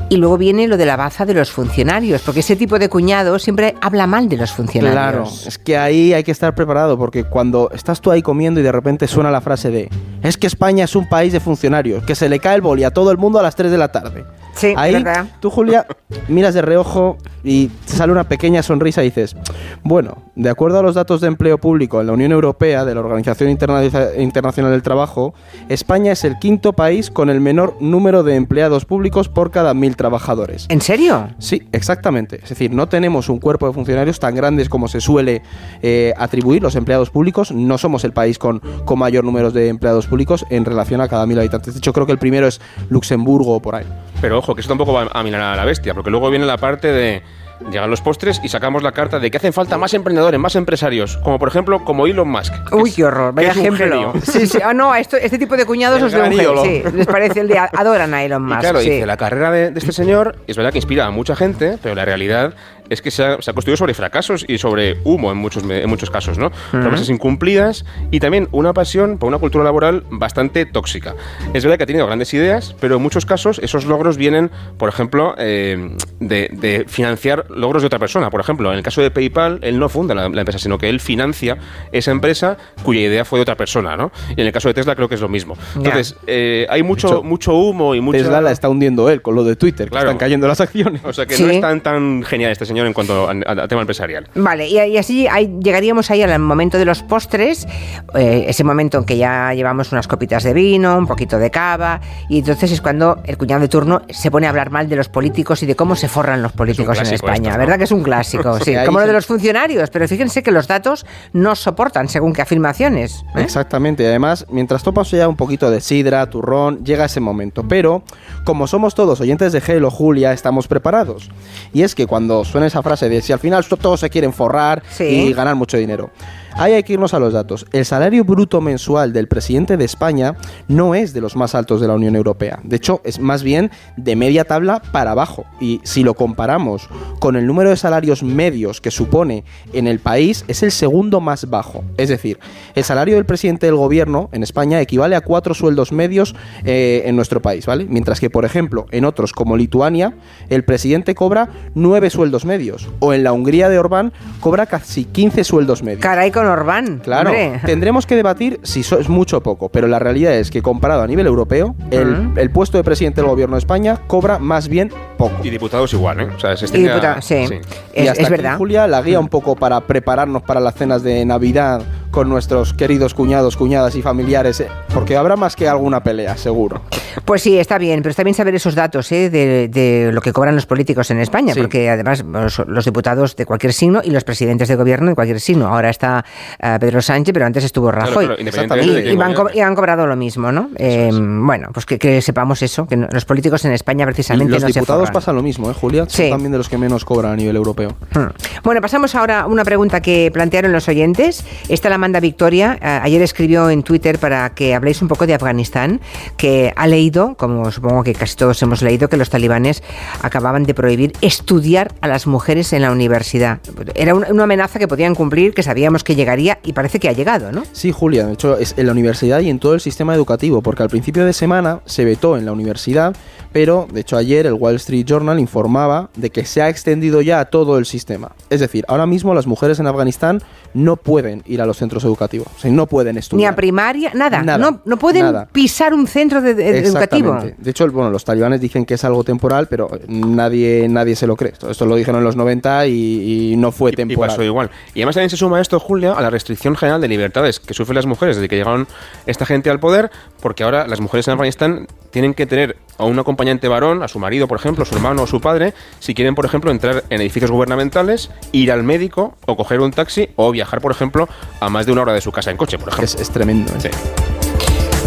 Y 0.08 0.18
luego 0.18 0.38
viene 0.38 0.68
lo 0.68 0.76
de 0.76 0.86
la 0.86 0.96
baza 0.96 1.26
de 1.26 1.34
los 1.34 1.50
funcionarios, 1.50 2.22
porque 2.22 2.40
ese 2.40 2.54
tipo 2.54 2.78
de 2.78 2.88
cuñado 2.88 3.38
siempre 3.40 3.74
habla 3.80 4.06
mal 4.06 4.28
de 4.28 4.36
los 4.36 4.52
funcionarios. 4.52 4.94
Claro, 4.94 5.24
es 5.46 5.58
que 5.58 5.76
ahí 5.76 6.12
hay 6.12 6.22
que 6.22 6.30
estar 6.30 6.54
preparado 6.54 6.96
porque 6.96 7.24
cuando 7.24 7.70
estás 7.72 8.00
tú 8.00 8.12
ahí 8.12 8.22
comiendo 8.22 8.60
y 8.60 8.62
de 8.62 8.70
repente 8.70 9.08
suena 9.08 9.32
la 9.32 9.40
frase 9.40 9.70
de 9.70 9.91
es 10.22 10.36
que 10.36 10.47
España 10.47 10.84
es 10.84 10.94
un 10.94 11.08
país 11.08 11.32
de 11.32 11.41
funcionarios, 11.41 12.04
que 12.04 12.14
se 12.14 12.28
le 12.28 12.38
cae 12.38 12.54
el 12.54 12.60
boli 12.60 12.84
a 12.84 12.92
todo 12.92 13.10
el 13.10 13.18
mundo 13.18 13.41
a 13.41 13.42
las 13.42 13.56
3 13.56 13.70
de 13.70 13.78
la 13.78 13.88
tarde. 13.91 14.24
Sí, 14.54 14.74
ahí 14.76 14.92
verdad. 14.92 15.26
tú 15.41 15.50
Julia 15.50 15.86
miras 16.28 16.54
de 16.54 16.62
reojo 16.62 17.18
y 17.42 17.66
te 17.66 17.92
sale 17.92 18.12
una 18.12 18.24
pequeña 18.24 18.62
sonrisa 18.62 19.02
y 19.02 19.06
dices, 19.06 19.36
bueno, 19.82 20.22
de 20.36 20.50
acuerdo 20.50 20.78
a 20.78 20.83
los 20.83 20.94
datos 20.94 21.21
de 21.21 21.28
empleo 21.28 21.59
público 21.59 22.00
en 22.00 22.06
la 22.06 22.12
Unión 22.12 22.30
Europea 22.30 22.84
de 22.84 22.94
la 22.94 23.00
Organización 23.00 23.50
Interna- 23.50 23.83
Internacional 24.18 24.71
del 24.71 24.83
Trabajo, 24.83 25.34
España 25.68 26.12
es 26.12 26.24
el 26.24 26.38
quinto 26.38 26.74
país 26.74 27.10
con 27.10 27.30
el 27.30 27.41
menor 27.41 27.77
número 27.80 28.22
de 28.22 28.36
empleados 28.36 28.84
públicos 28.84 29.28
por 29.28 29.50
cada 29.50 29.72
mil 29.74 29.97
trabajadores. 29.97 30.66
¿En 30.68 30.83
serio? 30.83 31.28
Sí, 31.38 31.66
exactamente. 31.72 32.41
Es 32.42 32.50
decir, 32.50 32.71
no 32.72 32.86
tenemos 32.88 33.28
un 33.30 33.38
cuerpo 33.38 33.66
de 33.66 33.72
funcionarios 33.72 34.21
tan 34.21 34.34
grandes 34.34 34.68
como 34.68 34.88
se 34.88 35.00
suele 35.00 35.42
eh, 35.83 36.12
atribuir 36.18 36.62
los 36.62 36.77
empleados 36.77 37.09
públicos. 37.09 37.50
No 37.50 37.78
somos 37.78 38.04
el 38.04 38.12
país 38.12 38.38
con, 38.38 38.60
con 38.84 38.98
mayor 38.98 39.24
número 39.24 39.50
de 39.50 39.68
empleados 39.68 40.06
públicos 40.06 40.44
en 40.50 40.66
relación 40.66 41.00
a 41.00 41.09
cada 41.09 41.27
mil 41.27 41.38
habitantes. 41.38 41.72
De 41.72 41.78
hecho, 41.78 41.94
creo 41.94 42.04
que 42.04 42.12
el 42.12 42.18
primero 42.18 42.47
es 42.47 42.60
Luxemburgo 42.91 43.54
o 43.54 43.60
por 43.60 43.74
ahí. 43.74 43.86
Pero 44.21 44.38
ojo, 44.38 44.54
que 44.54 44.60
eso 44.60 44.68
tampoco 44.68 44.92
va 44.92 45.09
a 45.10 45.22
mirar 45.22 45.41
a 45.41 45.56
la 45.56 45.65
bestia, 45.65 45.94
porque 45.94 46.10
luego 46.10 46.28
viene 46.28 46.44
la 46.44 46.59
parte 46.59 46.88
de 46.88 47.22
llegan 47.70 47.91
los 47.91 48.00
postres 48.00 48.41
y 48.42 48.48
sacamos 48.48 48.82
la 48.82 48.92
carta 48.92 49.18
de 49.18 49.30
que 49.30 49.36
hacen 49.36 49.53
falta 49.53 49.78
más 49.78 49.94
emprendedores, 49.94 50.38
más 50.38 50.56
empresarios, 50.56 51.16
como 51.18 51.38
por 51.38 51.48
ejemplo 51.48 51.84
como 51.84 52.06
Elon 52.06 52.28
Musk. 52.28 52.53
Uy, 52.72 52.92
qué 52.92 53.04
horror, 53.04 53.34
vaya 53.34 53.50
ejemplo. 53.50 54.14
Sí, 54.22 54.47
sí, 54.47 54.58
ah, 54.64 54.74
no, 54.74 54.94
esto, 54.94 55.16
este 55.16 55.38
tipo 55.38 55.56
de 55.56 55.64
cuñados 55.64 56.03
os 56.03 56.12
de 56.12 56.20
un 56.20 56.32
sí, 56.32 56.82
les 56.94 57.06
parece 57.06 57.41
el 57.41 57.48
día, 57.48 57.70
adoran 57.72 58.12
a 58.14 58.24
Elon 58.24 58.42
Musk. 58.42 58.58
Y 58.58 58.60
claro, 58.60 58.80
sí. 58.80 58.91
dice, 58.91 59.06
la 59.06 59.16
carrera 59.16 59.50
de, 59.50 59.70
de, 59.70 59.78
este 59.78 59.92
señor 59.92 60.36
es 60.47 60.56
verdad 60.56 60.72
que 60.72 60.78
inspira 60.78 61.06
a 61.06 61.10
mucha 61.10 61.36
gente, 61.36 61.78
pero 61.82 61.94
la 61.94 62.04
realidad 62.04 62.54
es 62.88 63.03
que 63.03 63.10
se 63.10 63.24
ha, 63.24 63.41
se 63.42 63.50
ha, 63.50 63.54
construido 63.54 63.77
sobre 63.77 63.94
fracasos 63.94 64.44
y 64.47 64.59
sobre 64.59 64.98
humo 65.04 65.33
en 65.33 65.38
muchos, 65.38 65.65
en 65.68 65.88
muchos 65.88 66.10
casos, 66.10 66.38
¿no? 66.38 66.47
Uh 66.47 66.50
-huh. 66.50 66.83
Promesas 66.83 67.09
incumplidas 67.09 67.84
y 68.10 68.21
también 68.21 68.48
una 68.53 68.72
pasión 68.72 69.18
por 69.18 69.28
una 69.28 69.38
cultura 69.38 69.65
laboral 69.65 70.04
bastante 70.10 70.66
tóxica. 70.66 71.15
Es 71.54 71.65
verdad 71.65 71.78
que 71.78 71.84
ha 71.84 71.86
tenido 71.86 72.06
grandes 72.06 72.33
ideas, 72.34 72.74
pero 72.80 72.97
en 72.97 73.03
muchos 73.03 73.27
casos 73.27 73.59
esos 73.59 73.86
logros 73.86 74.16
vienen, 74.16 74.50
por 74.78 74.88
ejemplo, 74.88 75.34
eh, 75.38 75.97
de, 76.21 76.48
de, 76.53 76.84
financiar 76.86 77.47
logros 77.50 77.83
de 77.83 77.86
otra 77.86 77.98
persona. 77.98 78.30
Por 78.30 78.41
ejemplo, 78.41 78.71
en 78.71 78.78
el 78.78 78.83
caso 78.83 79.03
de 79.03 79.10
PayPal, 79.10 79.59
él 79.62 79.78
no 79.78 79.88
funda 79.88 80.15
la, 80.15 80.28
la, 80.28 80.41
empresa, 80.41 80.59
sino 80.59 80.78
que 80.78 80.88
él 80.88 81.00
financia 81.00 81.56
esa 81.92 82.10
empresa 82.10 82.56
cuya 82.83 83.00
idea 83.00 83.24
fue 83.24 83.38
de 83.38 83.42
otra 83.42 83.56
persona, 83.56 83.97
¿no? 83.97 84.12
Y 84.36 84.41
en 84.41 84.47
el 84.47 84.53
caso 84.53 84.68
de 84.68 84.74
Tesla 84.74 84.94
creo 84.94 85.09
que 85.09 85.16
es 85.16 85.21
lo 85.21 85.28
mismo. 85.28 85.56
Entonces, 85.77 86.16
eh, 86.27 86.66
hay 86.68 86.83
mucho, 86.83 87.09
hecho, 87.09 87.22
mucho 87.22 87.54
humo 87.54 87.94
y 87.94 88.00
mucha... 88.00 88.18
Tesla 88.18 88.41
la 88.41 88.50
está 88.53 88.68
hundiendo 88.68 89.10
él 89.10 89.22
con 89.22 89.34
lo 89.34 89.44
de 89.44 89.56
Twitter, 89.56 89.88
claro. 89.88 90.04
que 90.04 90.10
están 90.10 90.18
cayendo 90.18 90.47
las 90.48 90.60
acciones. 90.60 91.03
O 91.04 91.12
sea 91.12 91.27
que 91.27 91.34
¿Sí? 91.34 91.44
no 91.44 91.50
es 91.50 91.60
tan, 91.60 91.80
tan 91.80 92.22
genial 92.22 92.53
este 92.53 92.66
señor 92.66 92.75
en 92.84 92.92
cuanto 92.92 93.28
a, 93.28 93.32
a, 93.32 93.62
a 93.62 93.68
tema 93.68 93.82
empresarial. 93.82 94.28
Vale, 94.34 94.68
y, 94.68 94.78
y 94.78 94.98
así 94.98 95.26
hay, 95.26 95.58
llegaríamos 95.60 96.10
ahí 96.10 96.22
al 96.22 96.38
momento 96.38 96.78
de 96.78 96.84
los 96.84 97.02
postres, 97.02 97.66
eh, 98.14 98.44
ese 98.48 98.64
momento 98.64 98.98
en 98.98 99.04
que 99.04 99.16
ya 99.16 99.54
llevamos 99.54 99.92
unas 99.92 100.08
copitas 100.08 100.42
de 100.42 100.52
vino, 100.52 100.98
un 100.98 101.06
poquito 101.06 101.38
de 101.38 101.50
cava, 101.50 102.00
y 102.28 102.40
entonces 102.40 102.72
es 102.72 102.80
cuando 102.80 103.18
el 103.24 103.38
cuñado 103.38 103.62
de 103.62 103.68
turno 103.68 104.02
se 104.10 104.30
pone 104.30 104.46
a 104.46 104.50
hablar 104.50 104.70
mal 104.70 104.88
de 104.88 104.96
los 104.96 105.08
políticos 105.08 105.62
y 105.62 105.66
de 105.66 105.76
cómo 105.76 105.96
se 105.96 106.08
forran 106.08 106.42
los 106.42 106.52
políticos 106.52 106.98
en 106.98 107.14
España. 107.14 107.50
Esto, 107.50 107.50
¿no? 107.50 107.58
¿Verdad 107.58 107.78
que 107.78 107.84
es 107.84 107.92
un 107.92 108.02
clásico? 108.02 108.58
Sí, 108.66 108.74
como 108.84 108.98
lo 108.98 109.06
de 109.06 109.12
los 109.12 109.26
funcionarios, 109.26 109.90
pero 109.90 110.08
fíjense 110.08 110.42
que 110.42 110.50
los 110.50 110.66
datos 110.66 111.06
no 111.32 111.54
soportan 111.54 112.08
según 112.08 112.32
qué 112.32 112.42
afirmaciones. 112.42 113.24
¿eh? 113.36 113.42
Exactamente, 113.42 114.02
y 114.02 114.06
además, 114.06 114.44
mientras 114.50 114.82
topas 114.82 115.10
ya 115.10 115.28
un 115.28 115.36
poquito 115.36 115.70
de 115.70 115.80
sidra, 115.80 116.28
turrón, 116.28 116.84
llega 116.84 117.04
ese 117.04 117.20
momento. 117.20 117.64
Pero, 117.68 118.02
como 118.44 118.66
somos 118.66 118.94
todos 118.94 119.20
oyentes 119.20 119.52
de 119.52 119.60
Gelo, 119.60 119.90
Julia, 119.90 120.32
estamos 120.32 120.66
preparados. 120.66 121.30
Y 121.72 121.82
es 121.82 121.94
que 121.94 122.06
cuando 122.06 122.44
suena 122.44 122.66
esa 122.66 122.83
frase 122.83 123.09
de 123.09 123.22
si 123.22 123.33
al 123.33 123.39
final 123.39 123.65
todos 123.66 124.01
se 124.01 124.10
quieren 124.10 124.33
forrar 124.33 124.83
sí. 124.91 125.04
y 125.04 125.33
ganar 125.33 125.54
mucho 125.54 125.77
dinero. 125.77 126.10
Ahí 126.58 126.72
hay 126.72 126.84
que 126.84 126.94
irnos 126.94 127.12
a 127.12 127.18
los 127.18 127.34
datos. 127.34 127.66
El 127.72 127.84
salario 127.84 128.24
bruto 128.24 128.62
mensual 128.62 129.12
del 129.12 129.28
presidente 129.28 129.76
de 129.76 129.84
España 129.84 130.36
no 130.68 130.94
es 130.94 131.12
de 131.12 131.20
los 131.20 131.36
más 131.36 131.54
altos 131.54 131.82
de 131.82 131.86
la 131.86 131.92
Unión 131.92 132.16
Europea. 132.16 132.60
De 132.62 132.76
hecho, 132.76 133.03
es 133.04 133.20
más 133.20 133.42
bien 133.42 133.70
de 133.98 134.16
media 134.16 134.47
tabla 134.47 134.80
para 134.91 135.10
abajo. 135.10 135.44
Y 135.60 135.82
si 135.84 136.03
lo 136.03 136.14
comparamos 136.14 136.88
con 137.18 137.36
el 137.36 137.47
número 137.47 137.68
de 137.68 137.76
salarios 137.76 138.22
medios 138.22 138.80
que 138.80 138.91
supone 138.91 139.44
en 139.74 139.86
el 139.86 139.98
país, 139.98 140.47
es 140.48 140.62
el 140.62 140.72
segundo 140.72 141.20
más 141.20 141.50
bajo. 141.50 141.84
Es 141.98 142.08
decir, 142.08 142.38
el 142.74 142.84
salario 142.84 143.16
del 143.16 143.26
presidente 143.26 143.66
del 143.66 143.76
gobierno 143.76 144.30
en 144.32 144.42
España 144.42 144.80
equivale 144.80 145.14
a 145.14 145.20
cuatro 145.20 145.52
sueldos 145.52 145.92
medios 145.92 146.34
eh, 146.64 147.02
en 147.04 147.16
nuestro 147.16 147.42
país, 147.42 147.66
¿vale? 147.66 147.84
Mientras 147.86 148.18
que, 148.18 148.30
por 148.30 148.47
ejemplo, 148.47 148.86
en 148.92 149.04
otros 149.04 149.34
como 149.34 149.59
Lituania, 149.59 150.14
el 150.48 150.64
presidente 150.64 151.14
cobra 151.14 151.50
nueve 151.74 152.09
sueldos 152.09 152.47
medios. 152.47 152.88
O 153.00 153.12
en 153.12 153.24
la 153.24 153.34
Hungría 153.34 153.68
de 153.68 153.78
Orbán 153.78 154.14
cobra 154.41 154.64
casi 154.64 155.04
15 155.04 155.44
sueldos 155.44 155.82
medios. 155.82 156.00
Caray, 156.00 156.30
con 156.30 156.46
Orbán. 156.47 157.01
Claro, 157.03 157.31
hombre. 157.31 157.60
tendremos 157.65 158.07
que 158.07 158.16
debatir 158.16 158.60
si 158.63 158.81
eso 158.81 158.98
es 158.98 159.09
mucho 159.09 159.39
o 159.39 159.41
poco, 159.43 159.69
pero 159.69 159.87
la 159.87 159.98
realidad 159.98 160.34
es 160.34 160.51
que 160.51 160.63
comparado 160.63 161.03
a 161.03 161.07
nivel 161.07 161.27
europeo, 161.27 161.75
el, 161.91 162.09
uh 162.09 162.13
-huh. 162.13 162.39
el, 162.39 162.51
puesto 162.51 162.78
de 162.78 162.84
presidente 162.84 163.21
del 163.21 163.31
gobierno 163.31 163.57
de 163.57 163.60
España 163.60 163.98
cobra 164.07 164.39
más 164.39 164.69
bien 164.69 164.93
poco. 165.16 165.37
Y 165.43 165.51
diputados 165.51 165.93
igual, 165.93 166.21
¿eh? 166.21 166.28
O 166.34 166.39
sea, 166.39 166.57
se 166.57 166.66
y 166.77 166.83
diputado, 166.83 167.21
sí. 167.22 167.47
sí. 167.47 167.54
Es, 167.93 168.04
y 168.04 168.09
hasta 168.09 168.22
es 168.22 168.28
aquí, 168.28 168.37
verdad. 168.37 168.59
Julia, 168.59 168.87
la 168.87 169.03
guía 169.03 169.21
un 169.21 169.28
poco 169.28 169.57
para 169.57 169.81
prepararnos 169.81 170.43
para 170.43 170.60
las 170.60 170.75
cenas 170.75 171.03
de 171.03 171.25
Navidad 171.25 171.83
con 172.16 172.30
nuestros 172.30 172.72
queridos 172.72 173.13
cuñados, 173.13 173.59
cuñadas 173.59 173.95
y 173.95 174.01
familiares, 174.01 174.60
¿eh? 174.60 174.68
porque 174.95 175.18
habrá 175.18 175.36
más 175.36 175.54
que 175.54 175.68
alguna 175.68 176.03
pelea, 176.03 176.34
seguro. 176.39 176.80
Pues 177.27 177.42
sí, 177.42 177.59
está 177.59 177.77
bien, 177.77 178.01
pero 178.01 178.09
está 178.09 178.22
bien 178.22 178.33
saber 178.33 178.54
esos 178.54 178.74
datos 178.74 179.13
¿eh? 179.13 179.28
de, 179.28 179.68
de, 179.68 180.10
lo 180.13 180.22
que 180.22 180.33
cobran 180.33 180.54
los 180.54 180.65
políticos 180.65 181.10
en 181.10 181.18
España, 181.18 181.53
sí. 181.53 181.60
porque 181.60 181.91
además 181.91 182.24
los, 182.24 182.59
los, 182.66 182.86
diputados 182.86 183.36
de 183.36 183.45
cualquier 183.45 183.74
signo 183.74 184.01
y 184.03 184.10
los 184.13 184.24
presidentes 184.24 184.68
de 184.68 184.77
gobierno 184.77 185.10
de 185.10 185.15
cualquier 185.15 185.41
signo. 185.41 185.66
Ahora 185.66 185.91
está 185.91 186.24
uh, 186.63 186.78
Pedro 186.78 187.03
Sánchez, 187.03 187.34
pero 187.34 187.45
antes 187.45 187.65
estuvo 187.65 187.92
Rajoy. 187.92 188.27
Claro, 188.27 188.66
claro, 188.66 188.83
y, 188.83 189.10
y, 189.10 189.16
van 189.16 189.34
y, 189.53 189.60
han 189.60 189.74
cobrado 189.74 190.07
lo 190.07 190.16
mismo, 190.16 190.51
¿no? 190.53 190.71
Eh, 190.77 191.09
es. 191.09 191.19
Bueno, 191.19 191.69
pues 191.74 191.84
que, 191.84 191.98
que, 191.98 192.22
sepamos 192.22 192.62
eso, 192.62 192.86
que 192.86 192.97
los 192.97 193.24
políticos 193.27 193.62
en 193.66 193.72
España 193.72 194.07
precisamente 194.07 194.53
y 194.53 194.54
los 194.54 194.62
no 194.62 194.69
diputados 194.69 195.10
pasa 195.10 195.34
lo 195.34 195.42
mismo, 195.42 195.71
¿eh, 195.71 195.74
Julia? 195.74 196.07
Sí. 196.09 196.22
Son 196.22 196.30
también 196.30 196.53
de 196.53 196.59
los 196.59 196.71
que 196.71 196.78
menos 196.78 197.04
cobran 197.04 197.33
a 197.33 197.36
nivel 197.36 197.57
europeo. 197.57 197.95
Hmm. 198.15 198.28
Bueno, 198.62 198.80
pasamos 198.80 199.15
ahora 199.15 199.41
a 199.41 199.47
una 199.47 199.65
pregunta 199.65 200.01
que 200.01 200.30
plantearon 200.33 200.72
los 200.72 200.89
oyentes. 200.89 201.45
Esta 201.69 201.91
la 201.91 201.98
manda 202.06 202.20
Victoria 202.20 202.78
ayer 203.03 203.20
escribió 203.20 203.68
en 203.68 203.82
Twitter 203.82 204.20
para 204.20 204.54
que 204.54 204.76
habléis 204.76 205.03
un 205.03 205.08
poco 205.08 205.26
de 205.26 205.34
Afganistán, 205.34 206.00
que 206.36 206.72
ha 206.76 206.86
leído, 206.86 207.34
como 207.34 207.72
supongo 207.72 208.04
que 208.04 208.12
casi 208.12 208.36
todos 208.36 208.62
hemos 208.62 208.80
leído, 208.80 209.08
que 209.08 209.16
los 209.16 209.28
talibanes 209.28 209.82
acababan 210.22 210.62
de 210.62 210.72
prohibir 210.72 211.14
estudiar 211.20 211.92
a 212.00 212.06
las 212.06 212.28
mujeres 212.28 212.72
en 212.72 212.82
la 212.82 212.92
universidad. 212.92 213.58
Era 213.97 214.14
una 214.14 214.44
amenaza 214.44 214.78
que 214.78 214.86
podían 214.86 215.16
cumplir, 215.16 215.53
que 215.53 215.64
sabíamos 215.64 216.04
que 216.04 216.14
llegaría 216.14 216.60
y 216.62 216.74
parece 216.74 217.00
que 217.00 217.08
ha 217.08 217.12
llegado, 217.12 217.50
¿no? 217.50 217.64
Sí, 217.72 217.91
Julia, 217.91 218.24
de 218.26 218.34
hecho 218.34 218.56
es 218.56 218.74
en 218.76 218.86
la 218.86 218.92
universidad 218.92 219.41
y 219.41 219.50
en 219.50 219.59
todo 219.59 219.74
el 219.74 219.80
sistema 219.80 220.14
educativo, 220.14 220.62
porque 220.62 220.84
al 220.84 220.88
principio 220.88 221.26
de 221.26 221.32
semana 221.32 221.80
se 221.86 222.04
vetó 222.04 222.36
en 222.36 222.44
la 222.44 222.52
universidad, 222.52 223.16
pero 223.56 223.88
de 223.91 224.00
hecho 224.03 224.18
ayer 224.18 224.44
el 224.44 224.53
Wall 224.53 224.74
Street 224.74 225.06
Journal 225.06 225.41
informaba 225.41 226.10
de 226.14 226.28
que 226.28 226.44
se 226.44 226.60
ha 226.60 226.68
extendido 226.68 227.22
ya 227.22 227.41
a 227.41 227.47
todo 227.47 227.78
el 227.78 227.86
sistema. 227.86 228.32
Es 228.50 228.60
decir, 228.60 228.84
ahora 228.86 229.06
mismo 229.06 229.32
las 229.32 229.47
mujeres 229.47 229.80
en 229.80 229.86
Afganistán 229.86 230.42
no 230.74 230.97
pueden 230.97 231.42
ir 231.47 231.62
a 231.62 231.66
los 231.66 231.78
centros 231.78 232.04
educativos, 232.04 232.48
o 232.54 232.58
sea, 232.60 232.70
no 232.70 232.86
pueden 232.86 233.16
estudiar. 233.16 233.38
Ni 233.38 233.47
a 233.47 233.56
primaria, 233.56 234.10
nada, 234.12 234.42
nada 234.42 234.58
no, 234.58 234.82
no, 234.84 234.98
pueden 234.98 235.22
nada. 235.22 235.48
pisar 235.50 235.94
un 235.94 236.06
centro 236.06 236.42
de, 236.42 236.53
de 236.53 236.80
educativo. 236.80 237.38
De 237.56 237.70
hecho, 237.70 237.91
bueno, 237.91 238.10
los 238.10 238.26
talibanes 238.26 238.60
dicen 238.60 238.84
que 238.84 238.92
es 238.92 239.04
algo 239.04 239.24
temporal, 239.24 239.68
pero 239.68 239.91
nadie, 240.06 240.86
nadie 240.91 241.16
se 241.16 241.26
lo 241.26 241.34
cree. 241.34 241.52
Esto, 241.52 241.70
esto 241.70 241.86
lo 241.86 241.97
dijeron 241.97 242.18
en 242.18 242.24
los 242.24 242.36
90 242.36 242.88
y, 242.88 243.52
y 243.52 243.56
no 243.56 243.72
fue 243.72 243.92
y, 243.92 243.94
temporal. 243.94 244.28
Y 244.28 244.32
pasó 244.32 244.44
igual. 244.44 244.70
Y 244.94 245.00
además 245.00 245.14
también 245.14 245.30
se 245.30 245.38
suma 245.38 245.62
esto, 245.62 245.80
Julia, 245.80 246.12
a 246.12 246.20
la 246.20 246.28
restricción 246.28 246.76
general 246.76 247.00
de 247.00 247.09
libertades 247.09 247.59
que 247.59 247.72
sufren 247.72 247.94
las 247.94 248.06
mujeres 248.06 248.36
desde 248.36 248.48
que 248.50 248.56
llegaron 248.56 248.86
esta 249.24 249.47
gente 249.47 249.70
al 249.70 249.80
poder, 249.80 250.10
porque 250.41 250.65
ahora 250.65 250.86
las 250.86 251.00
mujeres 251.00 251.27
en 251.28 251.33
Afganistán 251.33 251.86
tienen 252.10 252.34
que 252.34 252.47
tener 252.47 252.77
a 252.98 253.04
un 253.04 253.18
acompañante 253.18 253.68
varón, 253.68 254.03
a 254.03 254.09
su 254.09 254.18
marido, 254.18 254.48
por 254.48 254.59
ejemplo, 254.59 254.83
a 254.83 254.86
su 254.86 254.94
hermano 254.94 255.22
o 255.22 255.27
su 255.27 255.41
padre, 255.41 255.74
si 255.98 256.14
quieren, 256.14 256.35
por 256.35 256.44
ejemplo, 256.44 256.71
entrar 256.71 257.04
en 257.11 257.21
edificios 257.21 257.50
gubernamentales, 257.50 258.30
ir 258.52 258.73
al 258.73 258.83
médico 258.83 259.35
o 259.47 259.56
coger 259.56 259.80
un 259.80 259.90
taxi 259.90 260.30
o 260.37 260.50
viajar, 260.50 260.80
por 260.80 260.92
ejemplo, 260.92 261.28
a 261.61 261.68
más 261.68 261.87
de 261.87 261.92
una 261.92 262.02
hora 262.02 262.12
de 262.12 262.21
su 262.21 262.33
casa 262.33 262.50
en 262.50 262.56
coche, 262.56 262.78
por 262.78 262.88
ejemplo. 262.88 263.04
Es, 263.04 263.14
es 263.14 263.30
tremendo. 263.30 263.73
¿eh? 263.75 263.80
Sí. 263.80 263.88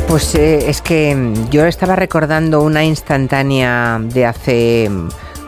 Pues 0.10 0.34
eh, 0.34 0.70
es 0.70 0.81
que 0.81 1.33
yo 1.52 1.66
estaba 1.66 1.95
recordando 1.95 2.64
una 2.64 2.83
instantánea 2.83 4.00
de 4.02 4.26
hace... 4.26 4.90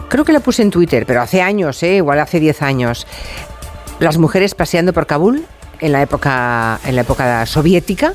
Creo 0.08 0.24
que 0.24 0.34
la 0.34 0.40
puse 0.40 0.62
en 0.62 0.70
Twitter, 0.70 1.06
pero 1.08 1.22
hace 1.22 1.42
años, 1.42 1.82
¿eh? 1.82 1.96
igual 1.96 2.20
hace 2.20 2.40
10 2.40 2.62
años. 2.62 3.08
Las 4.00 4.18
mujeres 4.18 4.54
paseando 4.54 4.94
por 4.94 5.08
Kabul 5.08 5.46
en 5.80 5.92
la 5.92 6.02
época, 6.04 6.80
en 6.86 6.96
la 6.96 7.02
época 7.02 7.46
soviética. 7.48 8.14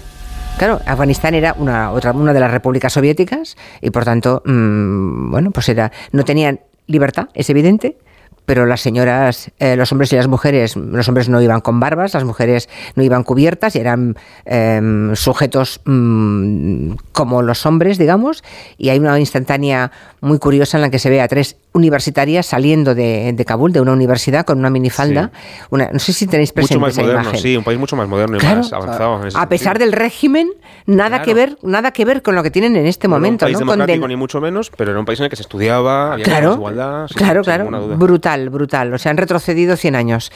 Claro, 0.58 0.80
Afganistán 0.86 1.34
era 1.34 1.54
una, 1.58 1.92
otra, 1.92 2.12
una 2.12 2.32
de 2.32 2.40
las 2.40 2.50
repúblicas 2.50 2.90
soviéticas 2.90 3.56
y 3.82 3.90
por 3.90 4.06
tanto, 4.06 4.42
mmm, 4.46 5.30
bueno, 5.30 5.50
pues 5.50 5.68
era, 5.68 5.92
no 6.12 6.24
tenían 6.24 6.60
libertad, 6.86 7.28
es 7.34 7.50
evidente, 7.50 7.98
pero 8.46 8.64
las 8.64 8.80
señoras, 8.80 9.50
eh, 9.58 9.76
los 9.76 9.92
hombres 9.92 10.12
y 10.12 10.16
las 10.16 10.28
mujeres, 10.28 10.76
los 10.76 11.06
hombres 11.08 11.28
no 11.28 11.42
iban 11.42 11.60
con 11.60 11.80
barbas, 11.80 12.14
las 12.14 12.24
mujeres 12.24 12.68
no 12.94 13.02
iban 13.02 13.24
cubiertas 13.24 13.76
y 13.76 13.80
eran 13.80 14.16
eh, 14.46 15.10
sujetos 15.14 15.80
mmm, 15.84 16.92
como 17.12 17.42
los 17.42 17.66
hombres, 17.66 17.98
digamos, 17.98 18.42
y 18.78 18.88
hay 18.88 18.98
una 18.98 19.18
instantánea 19.18 19.90
muy 20.20 20.38
curiosa 20.38 20.78
en 20.78 20.82
la 20.82 20.90
que 20.90 20.98
se 20.98 21.10
ve 21.10 21.20
a 21.20 21.28
tres 21.28 21.56
universitarias 21.72 22.46
saliendo 22.46 22.94
de, 22.94 23.32
de 23.34 23.44
Kabul, 23.44 23.72
de 23.72 23.80
una 23.80 23.92
universidad, 23.92 24.46
con 24.46 24.58
una 24.58 24.70
minifalda. 24.70 25.30
Sí. 25.32 25.66
Una, 25.70 25.90
no 25.92 25.98
sé 25.98 26.12
si 26.12 26.26
tenéis 26.26 26.52
presente 26.52 26.76
mucho 26.76 26.86
más 26.86 26.92
esa 26.94 27.02
moderno, 27.02 27.22
imagen. 27.22 27.40
Sí, 27.40 27.56
un 27.56 27.64
país 27.64 27.78
mucho 27.78 27.96
más 27.96 28.08
moderno 28.08 28.36
y 28.36 28.40
claro, 28.40 28.58
más 28.58 28.72
avanzado. 28.72 29.20
a 29.34 29.48
pesar 29.48 29.78
del 29.78 29.92
régimen, 29.92 30.48
nada 30.86 31.08
claro. 31.08 31.24
que 31.24 31.34
ver, 31.34 31.58
nada 31.62 31.90
que 31.90 32.04
ver 32.04 32.22
con 32.22 32.34
lo 32.34 32.42
que 32.42 32.50
tienen 32.50 32.76
en 32.76 32.86
este 32.86 33.08
no 33.08 33.16
momento. 33.16 33.46
Era 33.46 33.58
un 33.58 33.58
país 33.58 33.66
¿no? 33.66 33.72
democrático 33.72 34.00
Con 34.02 34.08
ni 34.08 34.16
mucho 34.16 34.40
menos, 34.40 34.70
pero 34.76 34.92
era 34.92 35.00
un 35.00 35.06
país 35.06 35.18
en 35.20 35.24
el 35.24 35.30
que 35.30 35.36
se 35.36 35.42
estudiaba, 35.42 36.14
había 36.14 36.24
claro, 36.24 36.54
igualdad. 36.54 37.08
Claro, 37.14 37.42
claro, 37.42 37.96
brutal. 38.50 38.92
O 38.94 38.98
sea, 38.98 39.10
han 39.10 39.16
retrocedido 39.16 39.76
100 39.76 39.96
años. 39.96 40.32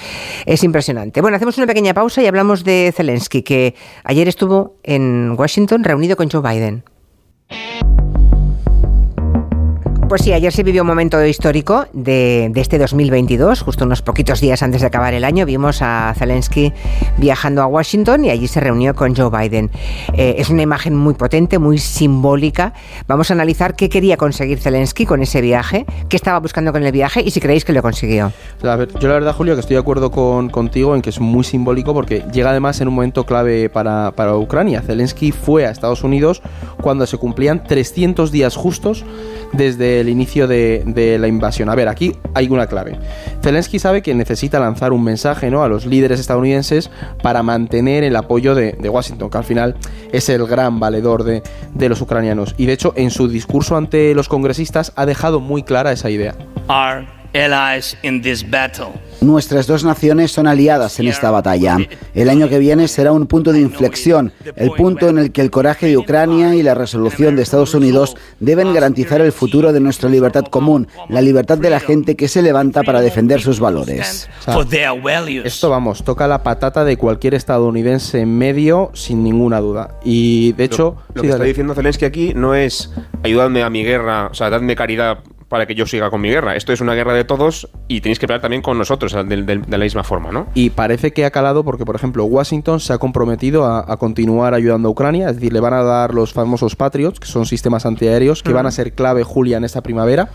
Es 0.46 0.64
impresionante. 0.64 1.20
Bueno, 1.20 1.36
hacemos 1.36 1.56
una 1.58 1.66
pequeña 1.66 1.94
pausa 1.94 2.22
y 2.22 2.26
hablamos 2.26 2.64
de 2.64 2.92
Zelensky, 2.94 3.42
que 3.42 3.74
ayer 4.04 4.28
estuvo 4.28 4.76
en 4.82 5.34
Washington 5.38 5.84
reunido 5.84 6.16
con 6.16 6.30
Joe 6.30 6.42
Biden. 6.42 6.84
Pues 10.10 10.22
sí, 10.22 10.32
ayer 10.32 10.52
se 10.52 10.64
vivió 10.64 10.82
un 10.82 10.88
momento 10.88 11.24
histórico 11.24 11.86
de, 11.92 12.50
este 12.56 12.80
2022, 12.80 13.60
justo 13.60 13.84
unos 13.84 14.02
poquitos 14.02 14.40
días 14.40 14.60
antes 14.60 14.80
de 14.80 14.88
acabar 14.88 15.14
el 15.14 15.22
año. 15.22 15.46
Vimos 15.46 15.82
a 15.82 16.12
Zelensky 16.18 16.72
viajando 17.18 17.62
a 17.62 17.68
Washington 17.68 18.24
y 18.24 18.30
allí 18.30 18.48
se 18.48 18.58
reunió 18.58 18.96
con 18.96 19.14
Joe 19.14 19.30
Biden. 19.30 19.70
Eh, 20.14 20.34
es 20.38 20.50
una 20.50 20.62
imagen 20.62 20.96
muy 20.96 21.14
potente, 21.14 21.60
muy 21.60 21.78
simbólica. 21.78 22.74
Vamos 23.06 23.30
a 23.30 23.34
analizar 23.34 23.76
qué 23.76 23.88
quería 23.88 24.16
conseguir 24.16 24.58
Zelensky 24.58 25.06
con 25.06 25.22
ese 25.22 25.40
viaje, 25.40 25.86
qué 26.08 26.16
estaba 26.16 26.40
buscando 26.40 26.72
con 26.72 26.82
el 26.82 26.90
viaje 26.90 27.22
y 27.24 27.30
si 27.30 27.40
creéis 27.40 27.64
que 27.64 27.72
lo 27.72 27.80
consiguió. 27.80 28.32
yo 28.60 28.66
la 28.66 29.14
verdad, 29.14 29.32
Julio, 29.32 29.54
que 29.54 29.60
estoy 29.60 29.74
de 29.74 29.80
acuerdo 29.80 30.10
con, 30.10 30.50
contigo 30.50 30.96
en 30.96 31.02
que 31.02 31.10
es 31.10 31.20
muy 31.20 31.44
simbólico 31.44 31.94
porque 31.94 32.24
llega 32.32 32.50
además 32.50 32.80
en 32.80 32.88
un 32.88 32.94
momento 32.94 33.24
clave 33.26 33.68
para, 33.68 34.10
para 34.10 34.36
Ucrania. 34.36 34.82
Zelensky 34.82 35.30
fue 35.30 35.66
a 35.66 35.70
Estados 35.70 36.02
Unidos 36.02 36.42
cuando 36.82 37.06
se 37.06 37.16
cumplían 37.16 37.62
300 37.62 38.32
días 38.32 38.56
justos 38.56 39.04
desde 39.52 39.99
el 40.00 40.08
inicio 40.08 40.46
de, 40.46 41.16
la 41.20 41.28
invasión. 41.28 41.68
A 41.68 41.74
ver, 41.74 41.88
aquí 41.88 42.16
hay 42.34 42.48
una 42.48 42.66
clave. 42.66 42.98
Zelensky 43.42 43.78
sabe 43.78 44.02
que 44.02 44.14
necesita 44.14 44.58
lanzar 44.58 44.92
un 44.92 45.04
mensaje 45.04 45.50
¿no? 45.50 45.62
a 45.62 45.68
los 45.68 45.86
líderes 45.86 46.20
estadounidenses 46.20 46.90
para 47.22 47.42
mantener 47.42 48.04
el 48.04 48.16
apoyo 48.16 48.54
de, 48.54 48.76
Washington, 48.90 49.30
que 49.30 49.38
al 49.38 49.44
final 49.44 49.76
es 50.12 50.28
el 50.28 50.46
gran 50.46 50.80
valedor 50.80 51.24
de, 51.24 51.42
de 51.74 51.88
los 51.88 52.00
ucranianos. 52.00 52.54
Y 52.58 52.66
de 52.66 52.72
hecho, 52.72 52.92
en 52.96 53.10
su 53.10 53.28
discurso 53.28 53.76
ante 53.76 54.14
los 54.14 54.28
congresistas 54.28 54.92
ha 54.96 55.06
dejado 55.06 55.40
muy 55.40 55.62
clara 55.62 55.92
esa 55.92 56.10
idea. 56.10 56.34
Nuestras 59.20 59.66
dos 59.66 59.84
naciones 59.84 60.32
son 60.32 60.46
aliadas 60.46 60.98
en 60.98 61.06
esta 61.06 61.30
batalla. 61.30 61.76
El 62.14 62.28
año 62.28 62.48
que 62.48 62.58
viene 62.58 62.88
será 62.88 63.12
un 63.12 63.26
punto 63.26 63.52
de 63.52 63.60
inflexión, 63.60 64.32
el 64.56 64.72
punto 64.72 65.08
en 65.08 65.18
el 65.18 65.30
que 65.30 65.42
el 65.42 65.50
coraje 65.50 65.86
de 65.86 65.96
Ucrania 65.96 66.54
y 66.54 66.62
la 66.62 66.74
resolución 66.74 67.36
de 67.36 67.42
Estados 67.42 67.74
Unidos 67.74 68.16
deben 68.40 68.72
garantizar 68.72 69.20
el 69.20 69.32
futuro 69.32 69.72
de 69.72 69.80
nuestra 69.80 70.08
libertad 70.08 70.44
común, 70.44 70.88
la 71.08 71.20
libertad 71.20 71.58
de 71.58 71.70
la 71.70 71.80
gente 71.80 72.16
que 72.16 72.28
se 72.28 72.42
levanta 72.42 72.82
para 72.82 73.00
defender 73.00 73.40
sus 73.40 73.60
valores. 73.60 74.28
esto, 75.44 75.70
vamos, 75.70 76.02
toca 76.02 76.26
la 76.26 76.42
patata 76.42 76.84
de 76.84 76.96
cualquier 76.96 77.34
estadounidense 77.34 78.20
en 78.20 78.36
medio, 78.36 78.90
sin 78.94 79.22
ninguna 79.22 79.60
duda. 79.60 79.98
Y 80.02 80.52
de 80.52 80.64
hecho... 80.64 80.96
Lo, 81.14 81.22
que 81.22 81.28
está 81.28 81.44
diciendo 81.44 81.74
Zelensky 81.74 82.04
aquí 82.04 82.32
no 82.34 82.54
es 82.54 82.90
ayudadme 83.22 83.62
a 83.62 83.70
mi 83.70 83.84
guerra, 83.84 84.28
o 84.28 84.34
sea, 84.34 84.48
dadme 84.48 84.74
caridad 84.74 85.18
para 85.50 85.66
que 85.66 85.74
yo 85.74 85.84
siga 85.84 86.10
con 86.10 86.20
mi 86.20 86.30
guerra. 86.30 86.54
Esto 86.54 86.72
es 86.72 86.80
una 86.80 86.94
guerra 86.94 87.12
de 87.12 87.24
todos 87.24 87.68
y 87.88 88.00
tenéis 88.00 88.20
que 88.20 88.28
pelear 88.28 88.40
también 88.40 88.62
con 88.62 88.78
nosotros 88.78 89.12
de, 89.12 89.60
la 89.68 89.78
misma 89.78 90.04
forma, 90.04 90.30
¿no? 90.30 90.46
Y 90.54 90.70
parece 90.70 91.12
que 91.12 91.24
ha 91.24 91.32
calado 91.32 91.64
porque, 91.64 91.84
por 91.84 91.96
ejemplo, 91.96 92.24
Washington 92.24 92.78
se 92.78 92.92
ha 92.92 92.98
comprometido 92.98 93.66
a, 93.66 93.96
continuar 93.96 94.54
ayudando 94.54 94.88
a 94.88 94.92
Ucrania, 94.92 95.28
es 95.28 95.34
decir, 95.34 95.52
le 95.52 95.58
van 95.58 95.74
a 95.74 95.82
dar 95.82 96.14
los 96.14 96.32
famosos 96.32 96.76
Patriots, 96.76 97.18
que 97.18 97.26
son 97.26 97.46
sistemas 97.46 97.84
antiaéreos, 97.84 98.44
que 98.44 98.52
van 98.52 98.66
a 98.66 98.70
ser 98.70 98.92
clave, 98.92 99.24
Julia, 99.24 99.56
en 99.56 99.64
esta 99.64 99.82
primavera. 99.82 100.30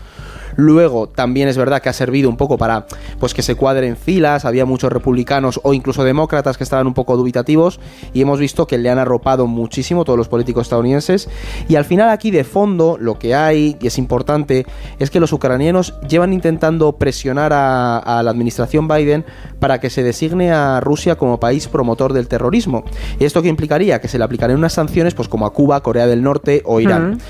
Luego, 0.56 1.08
también 1.08 1.48
es 1.48 1.56
verdad 1.56 1.80
que 1.80 1.88
ha 1.88 1.92
servido 1.92 2.28
un 2.28 2.36
poco 2.36 2.58
para 2.58 2.86
pues 3.20 3.34
que 3.34 3.42
se 3.42 3.54
cuadren 3.54 3.96
filas, 3.96 4.44
había 4.44 4.64
muchos 4.64 4.92
republicanos 4.92 5.60
o 5.62 5.74
incluso 5.74 6.04
demócratas 6.04 6.56
que 6.56 6.64
estaban 6.64 6.86
un 6.86 6.94
poco 6.94 7.16
dubitativos 7.16 7.80
y 8.12 8.22
hemos 8.22 8.40
visto 8.40 8.66
que 8.66 8.78
le 8.78 8.90
han 8.90 8.98
arropado 8.98 9.46
muchísimo 9.46 10.04
todos 10.04 10.18
los 10.18 10.28
políticos 10.28 10.66
estadounidenses 10.66 11.28
y 11.68 11.76
al 11.76 11.84
final 11.84 12.10
aquí 12.10 12.30
de 12.30 12.44
fondo 12.44 12.96
lo 12.98 13.18
que 13.18 13.34
hay 13.34 13.76
y 13.80 13.86
es 13.86 13.98
importante 13.98 14.66
es 14.98 15.10
que 15.10 15.20
los 15.20 15.32
ucranianos 15.32 15.94
llevan 16.08 16.32
intentando 16.32 16.92
presionar 16.92 17.52
a, 17.52 18.22
la 18.22 18.30
administración 18.30 18.88
Biden 18.88 19.24
para 19.58 19.78
que 19.80 19.90
se 19.90 20.02
designe 20.02 20.52
a 20.52 20.80
Rusia 20.80 21.16
como 21.16 21.38
país 21.38 21.68
promotor 21.68 22.12
del 22.12 22.28
terrorismo. 22.28 22.84
¿Y 23.18 23.24
esto 23.24 23.42
qué 23.42 23.48
implicaría? 23.48 24.00
Que 24.00 24.08
se 24.08 24.18
le 24.18 24.24
aplicarían 24.24 24.58
unas 24.58 24.72
sanciones 24.72 25.14
pues 25.14 25.28
como 25.28 25.46
a 25.46 25.52
Cuba, 25.52 25.82
Corea 25.82 26.06
del 26.06 26.22
Norte 26.22 26.62
o 26.64 26.80
Irán. 26.80 27.20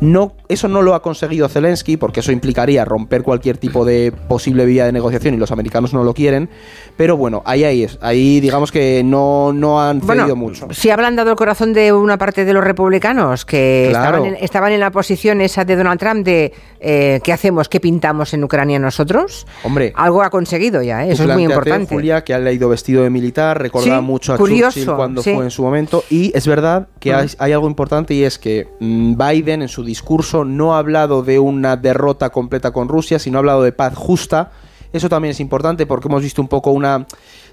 No, 0.00 0.32
eso 0.50 0.68
no 0.68 0.82
lo 0.82 0.94
ha 0.94 1.02
conseguido 1.02 1.48
Zelensky 1.48 1.96
porque 1.96 2.20
eso 2.20 2.32
implicaría 2.32 2.84
romper 2.84 3.22
cualquier 3.22 3.56
tipo 3.56 3.84
de 3.84 4.12
posible 4.28 4.64
vía 4.66 4.84
de 4.84 4.92
negociación 4.92 5.34
y 5.34 5.36
los 5.36 5.52
americanos 5.52 5.94
no 5.94 6.02
lo 6.02 6.12
quieren. 6.12 6.50
Pero 6.96 7.16
bueno, 7.16 7.42
ahí, 7.46 7.64
ahí 7.64 7.84
es. 7.84 7.98
Ahí 8.02 8.40
digamos 8.40 8.72
que 8.72 9.02
no, 9.04 9.52
no 9.52 9.80
han 9.80 10.00
cedido 10.00 10.36
mucho. 10.36 10.68
Si 10.72 10.90
ha 10.90 10.94
ablandado 10.94 11.30
el 11.30 11.36
corazón 11.36 11.72
de 11.72 11.92
una 11.92 12.18
parte 12.18 12.44
de 12.44 12.52
los 12.52 12.64
republicanos 12.64 13.44
que 13.44 13.86
estaban, 13.86 14.72
en, 14.72 14.80
la 14.80 14.90
posición 14.90 15.40
esa 15.40 15.64
de 15.64 15.76
Donald 15.76 16.00
Trump 16.00 16.24
de 16.24 16.52
eh, 16.80 17.20
¿qué 17.22 17.32
hacemos? 17.32 17.68
¿Qué 17.68 17.78
pintamos 17.80 18.34
en 18.34 18.42
Ucrania 18.42 18.78
nosotros? 18.78 19.46
Hombre. 19.62 19.92
Algo 19.94 20.22
ha 20.22 20.30
conseguido 20.30 20.82
ya, 20.82 21.06
¿eh? 21.06 21.12
eso 21.12 21.24
es 21.24 21.34
muy 21.34 21.44
importante. 21.44 21.94
Julia, 21.94 22.24
que 22.24 22.34
ha 22.34 22.38
leído 22.38 22.68
vestido 22.68 23.02
de 23.02 23.10
militar, 23.10 23.60
recordaba 23.60 24.00
mucho 24.00 24.34
a 24.34 24.36
Churchill 24.36 24.86
cuando 24.86 25.22
fue 25.22 25.44
en 25.44 25.50
su 25.50 25.62
momento. 25.62 26.04
Y 26.10 26.36
es 26.36 26.46
verdad 26.46 26.88
que 26.98 27.14
hay, 27.14 27.28
hay, 27.38 27.52
algo 27.52 27.68
importante 27.68 28.14
y 28.14 28.24
es 28.24 28.38
que 28.38 28.68
mm, 28.80 29.14
Biden 29.16 29.62
en 29.62 29.68
su 29.68 29.84
discurso 29.84 30.39
no 30.44 30.74
ha 30.74 30.78
hablado 30.78 31.22
de 31.22 31.38
una 31.38 31.76
derrota 31.76 32.30
completa 32.30 32.72
con 32.72 32.88
Rusia, 32.88 33.18
sino 33.18 33.38
ha 33.38 33.40
hablado 33.40 33.62
de 33.62 33.72
paz 33.72 33.94
justa. 33.96 34.50
Eso 34.92 35.08
también 35.08 35.30
es 35.30 35.40
importante 35.40 35.86
porque 35.86 36.08
hemos 36.08 36.22
visto 36.22 36.42
un 36.42 36.48
poco 36.48 36.70
una 36.70 37.06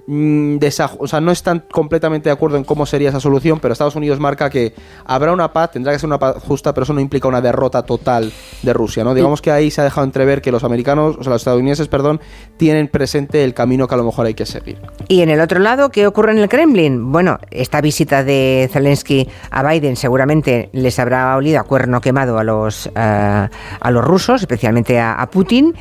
mm, 0.08 0.58
o 1.00 1.08
sea, 1.08 1.22
no 1.22 1.32
están 1.32 1.64
completamente 1.72 2.30
de 2.30 2.34
acuerdo 2.34 2.58
en 2.58 2.64
cómo 2.64 2.86
sería 2.86 3.10
esa 3.10 3.20
solución, 3.20 3.60
pero 3.60 3.74
Estados 3.74 3.96
Unidos 3.96 4.20
marca 4.20 4.50
que 4.50 4.74
habrá 5.06 5.32
una 5.32 5.54
paz, 5.54 5.72
tendrá 5.72 5.94
que 5.94 6.00
ser 6.00 6.08
una 6.08 6.20
paz 6.20 6.38
justa, 6.44 6.74
pero 6.74 6.84
eso 6.84 6.94
no 6.94 7.00
implica 7.00 7.28
una 7.28 7.42
derrota 7.42 7.84
total 7.84 8.32
de 8.64 8.74
Rusia, 8.74 9.04
¿no? 9.04 9.14
Digamos 9.14 9.42
que 9.42 9.52
ahí 9.52 9.70
se 9.70 9.82
ha 9.82 9.84
dejado 9.84 10.06
entrever 10.06 10.42
que 10.42 10.52
los 10.52 10.64
americanos, 10.64 11.18
o 11.20 11.24
sea, 11.24 11.34
los 11.34 11.42
estadounidenses, 11.42 11.88
perdón, 11.88 12.20
tienen 12.58 12.88
presente 12.88 13.44
el 13.44 13.54
camino 13.54 13.88
que 13.88 13.94
a 13.94 13.98
lo 13.98 14.04
mejor 14.04 14.26
hay 14.26 14.34
que 14.34 14.46
seguir. 14.46 14.78
Y 15.08 15.22
en 15.22 15.30
el 15.30 15.40
otro 15.40 15.60
lado, 15.60 15.90
¿qué 15.90 16.08
ocurre 16.08 16.32
en 16.32 16.40
el 16.40 16.50
Kremlin? 16.50 17.12
Bueno, 17.12 17.40
esta 17.52 17.82
visita 17.82 18.24
de 18.24 18.70
Zelensky 18.72 19.28
a 19.52 19.68
Biden 19.68 19.96
seguramente 19.96 20.70
les 20.74 20.98
habrá 21.00 21.36
olido 21.36 21.60
a 21.60 21.64
cuerno 21.64 22.02
quemado 22.02 22.38
a 22.38 22.44
los, 22.44 22.88
eh, 22.88 22.92
a 22.96 23.92
los 23.92 24.04
rusos, 24.04 24.42
especialmente 24.42 25.00
a 25.00 25.28
Putin 25.32 25.76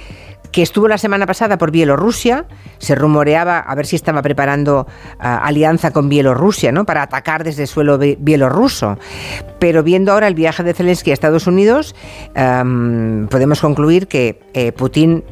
que 0.57 0.63
estuvo 0.63 0.89
la 0.89 0.97
semana 0.97 1.27
pasada 1.27 1.59
por 1.59 1.71
Bielorrusia, 1.71 2.47
se 2.79 2.95
rumoreaba 2.95 3.59
a 3.59 3.75
ver 3.75 3.85
si 3.85 3.95
estaba 3.95 4.23
preparando 4.23 4.87
ah, 5.19 5.37
alianza 5.45 5.91
con 5.91 6.09
Bielorrusia, 6.09 6.73
¿no? 6.73 6.87
Para 6.87 7.03
atacar 7.03 7.45
desde 7.45 7.65
el 7.65 7.69
suelo 7.69 7.99
bielorruso. 7.99 8.99
Pero 9.59 9.83
viendo 9.83 10.13
ahora 10.13 10.29
el 10.29 10.35
viaje 10.35 10.63
de 10.63 10.73
Zelensky 10.73 11.11
a 11.11 11.13
Estados 11.13 11.47
Unidos, 11.47 11.95
podemos 12.35 13.61
concluir 13.61 14.07
que 14.07 14.41
eh, 14.55 14.73
Putin, 14.73 15.25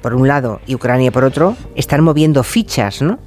por 0.00 0.14
un 0.14 0.26
lado, 0.26 0.62
y 0.66 0.74
Ucrania 0.74 1.12
por 1.12 1.24
otro, 1.24 1.54
están 1.74 2.02
moviendo 2.02 2.42
fichas, 2.42 3.02
¿no? 3.02 3.18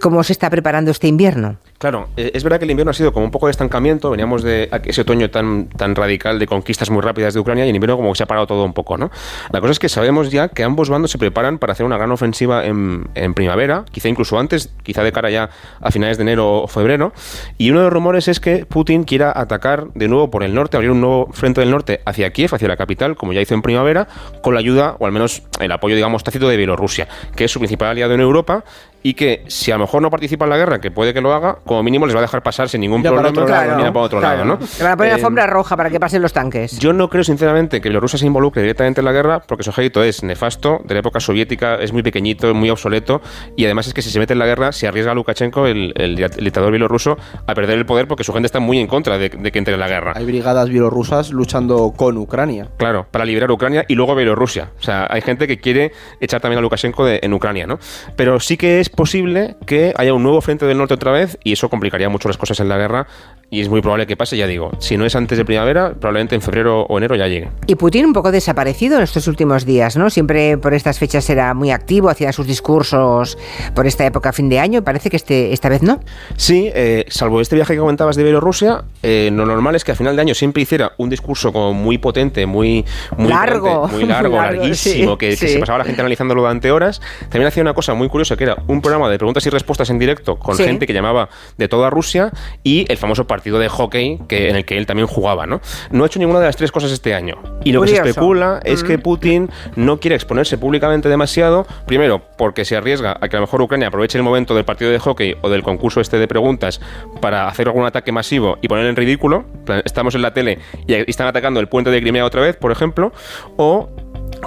¿Cómo 0.00 0.22
se 0.22 0.34
está 0.34 0.50
preparando 0.50 0.92
este 0.92 1.08
invierno? 1.08 1.56
Claro, 1.84 2.08
eh, 2.16 2.30
es 2.32 2.42
verdad 2.42 2.58
que 2.58 2.64
el 2.64 2.70
invierno 2.70 2.92
ha 2.92 2.94
sido 2.94 3.12
como 3.12 3.26
un 3.26 3.30
poco 3.30 3.44
de 3.44 3.50
estancamiento, 3.50 4.08
veníamos 4.08 4.42
de 4.42 4.70
ese 4.86 5.02
otoño 5.02 5.28
tan, 5.28 5.66
tan 5.68 5.94
radical 5.94 6.38
de 6.38 6.46
conquistas 6.46 6.88
muy 6.88 7.02
rápidas 7.02 7.34
de 7.34 7.40
Ucrania 7.40 7.66
y 7.66 7.68
en 7.68 7.74
invierno 7.74 7.98
como 7.98 8.10
que 8.10 8.16
se 8.16 8.22
ha 8.22 8.26
parado 8.26 8.46
todo 8.46 8.64
un 8.64 8.72
poco, 8.72 8.96
¿no? 8.96 9.10
La 9.52 9.60
cosa 9.60 9.72
es 9.72 9.78
que 9.78 9.90
sabemos 9.90 10.30
ya 10.30 10.48
que 10.48 10.64
ambos 10.64 10.88
bandos 10.88 11.10
se 11.10 11.18
preparan 11.18 11.58
para 11.58 11.74
hacer 11.74 11.84
una 11.84 11.98
gran 11.98 12.10
ofensiva 12.10 12.64
en, 12.64 13.34
primavera, 13.34 13.84
quizá 13.92 14.08
incluso 14.08 14.38
antes, 14.38 14.72
quizá 14.82 15.02
de 15.02 15.12
cara 15.12 15.28
ya 15.28 15.50
a 15.78 15.90
finales 15.90 16.16
de 16.16 16.22
enero 16.22 16.62
o 16.62 16.68
febrero, 16.68 17.12
y 17.58 17.68
uno 17.68 17.80
de 17.80 17.84
los 17.84 17.92
rumores 17.92 18.28
es 18.28 18.40
que 18.40 18.64
Putin 18.64 19.04
quiera 19.04 19.30
atacar 19.38 19.88
de 19.92 20.08
nuevo 20.08 20.30
por 20.30 20.42
el 20.42 20.54
norte, 20.54 20.78
abrir 20.78 20.90
un 20.90 21.02
nuevo 21.02 21.28
frente 21.34 21.60
del 21.60 21.70
norte 21.70 22.00
hacia 22.06 22.32
Kiev, 22.32 22.54
hacia 22.54 22.66
la 22.66 22.78
capital, 22.78 23.14
como 23.14 23.34
ya 23.34 23.42
hizo 23.42 23.52
en 23.52 23.60
primavera, 23.60 24.08
con 24.42 24.54
la 24.54 24.60
ayuda, 24.60 24.96
o 25.00 25.04
al 25.04 25.12
menos 25.12 25.42
el 25.60 25.70
apoyo, 25.70 25.96
digamos, 25.96 26.24
tácito 26.24 26.48
de 26.48 26.56
Bielorrusia, 26.56 27.08
que 27.36 27.44
es 27.44 27.50
su 27.50 27.58
principal 27.58 27.90
aliado 27.90 28.14
en 28.14 28.22
Europa 28.22 28.64
y 29.04 29.14
que 29.14 29.44
si 29.48 29.70
a 29.70 29.74
lo 29.74 29.80
mejor 29.80 30.00
no 30.00 30.10
participa 30.10 30.46
en 30.46 30.50
la 30.50 30.56
guerra, 30.56 30.80
que 30.80 30.90
puede 30.90 31.12
que 31.12 31.20
lo 31.20 31.34
haga, 31.34 31.58
como 31.74 31.82
mínimo 31.82 32.06
les 32.06 32.14
va 32.14 32.20
a 32.20 32.22
dejar 32.22 32.42
pasar 32.42 32.68
sin 32.68 32.80
ningún 32.80 33.02
problema 33.02 33.32
para 33.32 33.42
otro, 33.42 33.92
para 33.92 34.00
otro 34.00 34.20
lado, 34.20 34.44
¿no? 34.44 34.58
Le 34.78 34.84
van 34.84 34.92
a 34.92 34.96
poner 34.96 35.12
eh, 35.12 35.14
alfombra 35.16 35.46
roja 35.46 35.76
para 35.76 35.90
que 35.90 35.98
pasen 35.98 36.22
los 36.22 36.32
tanques. 36.32 36.78
Yo 36.78 36.92
no 36.92 37.08
creo 37.08 37.24
sinceramente 37.24 37.80
que 37.80 37.88
Bielorrusia 37.88 38.18
se 38.18 38.26
involucre 38.26 38.62
directamente 38.62 39.00
en 39.00 39.04
la 39.04 39.12
guerra 39.12 39.40
porque 39.40 39.64
su 39.64 39.70
ejército 39.70 40.04
es 40.04 40.22
nefasto, 40.22 40.80
de 40.84 40.94
la 40.94 41.00
época 41.00 41.18
soviética, 41.18 41.76
es 41.76 41.92
muy 41.92 42.02
pequeñito, 42.02 42.54
muy 42.54 42.70
obsoleto 42.70 43.20
y 43.56 43.64
además 43.64 43.88
es 43.88 43.94
que 43.94 44.02
si 44.02 44.10
se 44.10 44.18
mete 44.20 44.34
en 44.34 44.38
la 44.38 44.46
guerra 44.46 44.70
se 44.70 44.86
arriesga 44.86 45.12
a 45.12 45.14
Lukashenko, 45.14 45.66
el, 45.66 45.92
dictador 46.38 46.70
bielorruso, 46.70 47.16
a 47.46 47.54
perder 47.54 47.78
el 47.78 47.86
poder 47.86 48.06
porque 48.06 48.22
su 48.22 48.32
gente 48.32 48.46
está 48.46 48.60
muy 48.60 48.78
en 48.78 48.86
contra 48.86 49.18
de, 49.18 49.30
que 49.30 49.58
entre 49.58 49.74
en 49.74 49.80
la 49.80 49.88
guerra. 49.88 50.12
Hay 50.14 50.24
brigadas 50.24 50.68
bielorrusas 50.68 51.30
luchando 51.30 51.92
con 51.96 52.16
Ucrania. 52.18 52.68
Claro, 52.76 53.06
para 53.10 53.24
liberar 53.24 53.50
Ucrania 53.50 53.84
y 53.88 53.96
luego 53.96 54.14
Bielorrusia. 54.14 54.70
O 54.78 54.82
sea, 54.82 55.08
hay 55.10 55.22
gente 55.22 55.48
que 55.48 55.58
quiere 55.58 55.90
echar 56.20 56.40
también 56.40 56.58
a 56.58 56.62
Lukashenko 56.62 57.08
en 57.08 57.32
Ucrania, 57.32 57.66
¿no? 57.66 57.78
Pero 58.14 58.38
sí 58.38 58.56
que 58.56 58.78
es 58.78 58.88
posible 58.88 59.56
que 59.66 59.92
haya 59.96 60.14
un 60.14 60.22
nuevo 60.22 60.40
frente 60.40 60.66
del 60.66 60.78
norte 60.78 60.94
otra 60.94 61.10
vez 61.10 61.38
y 61.42 61.52
eso 61.52 61.63
complicaría 61.68 62.08
mucho 62.08 62.28
las 62.28 62.36
cosas 62.36 62.60
en 62.60 62.68
la 62.68 62.76
guerra 62.78 63.06
y 63.54 63.60
es 63.60 63.68
muy 63.68 63.80
probable 63.80 64.08
que 64.08 64.16
pase, 64.16 64.36
ya 64.36 64.48
digo, 64.48 64.72
si 64.80 64.96
no 64.96 65.06
es 65.06 65.14
antes 65.14 65.38
de 65.38 65.44
primavera, 65.44 65.94
probablemente 65.94 66.34
en 66.34 66.42
febrero 66.42 66.86
o 66.88 66.98
enero 66.98 67.14
ya 67.14 67.28
llegue. 67.28 67.50
Y 67.68 67.76
Putin 67.76 68.06
un 68.06 68.12
poco 68.12 68.32
desaparecido 68.32 68.96
en 68.96 69.04
estos 69.04 69.28
últimos 69.28 69.64
días, 69.64 69.96
¿no? 69.96 70.10
Siempre 70.10 70.58
por 70.58 70.74
estas 70.74 70.98
fechas 70.98 71.30
era 71.30 71.54
muy 71.54 71.70
activo, 71.70 72.08
hacía 72.08 72.32
sus 72.32 72.48
discursos 72.48 73.38
por 73.76 73.86
esta 73.86 74.04
época 74.04 74.32
fin 74.32 74.48
de 74.48 74.58
año, 74.58 74.82
parece 74.82 75.08
que 75.08 75.16
este, 75.16 75.52
esta 75.52 75.68
vez 75.68 75.82
no. 75.82 76.00
Sí, 76.36 76.68
eh, 76.74 77.04
salvo 77.06 77.40
este 77.40 77.54
viaje 77.54 77.74
que 77.74 77.78
comentabas 77.78 78.16
de 78.16 78.24
Bielorrusia, 78.24 78.82
eh, 79.04 79.30
lo 79.32 79.46
normal 79.46 79.76
es 79.76 79.84
que 79.84 79.92
a 79.92 79.94
final 79.94 80.16
de 80.16 80.22
año 80.22 80.34
siempre 80.34 80.64
hiciera 80.64 80.92
un 80.98 81.08
discurso 81.08 81.52
como 81.52 81.72
muy 81.72 81.98
potente, 81.98 82.46
muy, 82.46 82.84
muy 83.16 83.28
largo, 83.28 83.86
muy 83.86 84.04
largo, 84.04 84.34
larguísimo, 84.42 85.16
que, 85.16 85.36
se 85.36 85.60
pasaba 85.60 85.78
la 85.78 85.84
gente 85.84 86.00
analizándolo 86.00 86.42
durante 86.42 86.72
horas. 86.72 87.00
También 87.28 87.46
hacía 87.46 87.62
una 87.62 87.74
cosa 87.74 87.94
muy 87.94 88.08
curiosa 88.08 88.36
que 88.36 88.42
era 88.42 88.56
un 88.66 88.80
programa 88.80 89.08
de 89.08 89.16
preguntas 89.16 89.46
y 89.46 89.50
respuestas 89.50 89.90
en 89.90 90.00
directo 90.00 90.40
con 90.40 90.56
gente 90.56 90.88
que 90.88 90.92
llamaba 90.92 91.28
de 91.56 91.68
toda 91.68 91.88
Rusia 91.88 92.32
y 92.64 92.84
el 92.88 92.96
famoso 92.96 93.28
partido 93.28 93.43
partido 93.44 93.58
de 93.58 93.68
hockey 93.68 94.20
que, 94.26 94.48
en 94.48 94.56
el 94.56 94.64
que 94.64 94.78
él 94.78 94.86
también 94.86 95.06
jugaba, 95.06 95.44
¿no? 95.44 95.60
No 95.90 96.04
ha 96.04 96.06
hecho 96.06 96.18
ninguna 96.18 96.40
de 96.40 96.46
las 96.46 96.56
tres 96.56 96.72
cosas 96.72 96.90
este 96.92 97.12
año. 97.12 97.36
Y 97.62 97.72
lo 97.72 97.82
que 97.82 97.88
se 97.88 97.96
especula 97.96 98.60
es 98.64 98.82
que 98.82 98.98
Putin 98.98 99.50
no 99.76 100.00
quiere 100.00 100.14
exponerse 100.14 100.56
públicamente 100.56 101.10
demasiado, 101.10 101.66
primero 101.86 102.22
porque 102.38 102.64
se 102.64 102.74
arriesga 102.74 103.18
a 103.20 103.28
que 103.28 103.36
a 103.36 103.40
lo 103.40 103.46
mejor 103.46 103.60
Ucrania 103.60 103.88
aproveche 103.88 104.16
el 104.16 104.24
momento 104.24 104.54
del 104.54 104.64
partido 104.64 104.90
de 104.90 104.98
hockey 104.98 105.36
o 105.42 105.50
del 105.50 105.62
concurso 105.62 106.00
este 106.00 106.18
de 106.18 106.26
preguntas 106.26 106.80
para 107.20 107.46
hacer 107.46 107.68
algún 107.68 107.84
ataque 107.84 108.12
masivo 108.12 108.56
y 108.62 108.68
poner 108.68 108.86
en 108.86 108.96
ridículo. 108.96 109.44
Estamos 109.84 110.14
en 110.14 110.22
la 110.22 110.32
tele 110.32 110.58
y 110.86 110.94
están 110.94 111.26
atacando 111.26 111.60
el 111.60 111.68
puente 111.68 111.90
de 111.90 112.00
Crimea 112.00 112.24
otra 112.24 112.40
vez, 112.40 112.56
por 112.56 112.72
ejemplo, 112.72 113.12
o 113.58 113.90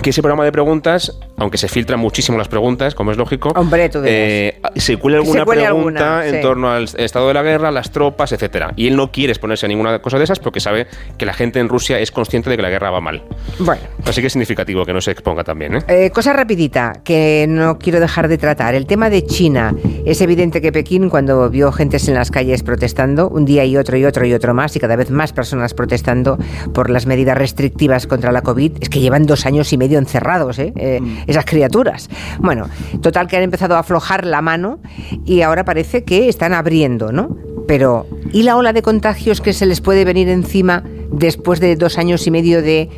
que 0.02 0.12
ese 0.12 0.22
programa 0.22 0.46
de 0.46 0.52
preguntas, 0.52 1.18
aunque 1.38 1.58
se 1.58 1.68
filtran 1.68 2.00
muchísimo 2.00 2.38
las 2.38 2.48
preguntas, 2.48 2.96
como 2.96 3.12
es 3.12 3.18
lógico, 3.18 3.50
Hombre, 3.56 3.90
tú 3.90 4.02
eh, 4.06 4.60
se 4.76 4.98
cuele 4.98 5.18
Que 5.20 5.26
se 5.26 5.30
alguna 5.30 5.46
cuele 5.46 5.64
pregunta 5.64 6.20
alguna, 6.20 6.28
en 6.28 6.36
sí. 6.36 6.42
torno 6.42 6.72
al 6.72 6.84
estado 6.84 7.28
de 7.28 7.34
la 7.34 7.44
guerra, 7.44 7.72
las 7.72 7.92
tropas, 7.92 8.32
etcétera. 8.32 8.74
Y 8.76 8.88
él 8.88 8.96
no 8.96 9.12
quiere 9.12 9.32
exponerse 9.32 9.66
a 9.66 9.70
ninguna 9.70 10.00
cosa 10.00 10.18
de 10.18 10.24
esas 10.24 10.40
porque 10.40 10.60
sabe 10.60 10.88
que 11.18 11.26
la 11.26 11.34
gente 11.34 11.60
en 11.60 11.70
Rusia 11.70 12.00
es 12.00 12.12
consciente 12.12 12.50
de 12.50 12.56
que 12.56 12.62
la 12.62 12.70
guerra 12.70 12.92
va 12.92 13.02
mal. 13.02 13.24
Bueno. 13.60 13.82
Así 14.06 14.22
que 14.22 14.28
es 14.28 14.34
significativo 14.34 14.86
que 14.86 14.94
no 14.94 15.02
se 15.02 15.12
exponga 15.12 15.44
también, 15.44 15.78
¿eh? 15.78 15.84
Eh, 15.88 16.12
cosa 16.12 16.34
rapidita 16.34 17.02
que 17.04 17.46
no 17.50 17.78
quiero 17.80 18.00
dejar 18.00 18.28
de 18.28 18.38
tratar. 18.38 18.76
El 18.76 18.86
tema 18.86 19.10
de 19.10 19.26
China. 19.26 19.76
Es 20.06 20.22
evidente 20.22 20.62
que 20.62 20.72
Pekín, 20.72 21.10
cuando 21.10 21.50
vio 21.50 21.72
gentes 21.72 22.08
en 22.08 22.14
las 22.14 22.32
calles 22.32 22.64
protestando, 22.64 23.30
un 23.30 23.46
día 23.46 23.66
y 23.66 23.78
otro 23.78 23.98
y 23.98 24.06
otro 24.06 24.26
y 24.26 24.34
otro 24.34 24.54
más, 24.54 24.76
y 24.76 24.80
cada 24.80 24.96
vez 24.96 25.12
más 25.12 25.34
personas 25.34 25.74
protestando 25.74 26.38
por 26.74 26.90
las 26.90 27.06
medidas 27.06 27.38
restrictivas 27.38 28.08
contra 28.08 28.32
la 28.32 28.42
COVID, 28.42 28.74
es 28.80 28.90
que 28.90 29.00
llevan 29.00 29.26
dos 29.26 29.46
años 29.46 29.67
y 29.74 29.78
medio 29.78 30.00
encerrados, 30.00 30.60
¿eh? 30.60 30.74
Eh, 30.76 31.00
esas 31.28 31.46
criaturas. 31.46 32.10
Bueno, 32.40 32.68
total 33.02 33.28
que 33.28 33.38
han 33.38 33.44
empezado 33.44 33.76
a 33.76 33.80
aflojar 33.80 34.26
la 34.26 34.42
mano 34.42 34.80
y 35.26 35.42
ahora 35.42 35.66
parece 35.66 36.04
que 36.04 36.30
están 36.30 36.54
abriendo, 36.54 37.12
¿no? 37.12 37.36
Pero, 37.68 38.06
¿y 38.32 38.44
la 38.44 38.56
ola 38.56 38.74
de 38.74 38.82
contagios 38.82 39.42
que 39.42 39.54
se 39.54 39.66
les 39.66 39.82
puede 39.82 40.06
venir 40.06 40.30
encima 40.30 40.84
después 41.12 41.60
de 41.60 41.76
dos 41.76 41.98
años 41.98 42.26
y 42.26 42.32
medio 42.32 42.62
de 42.62 42.90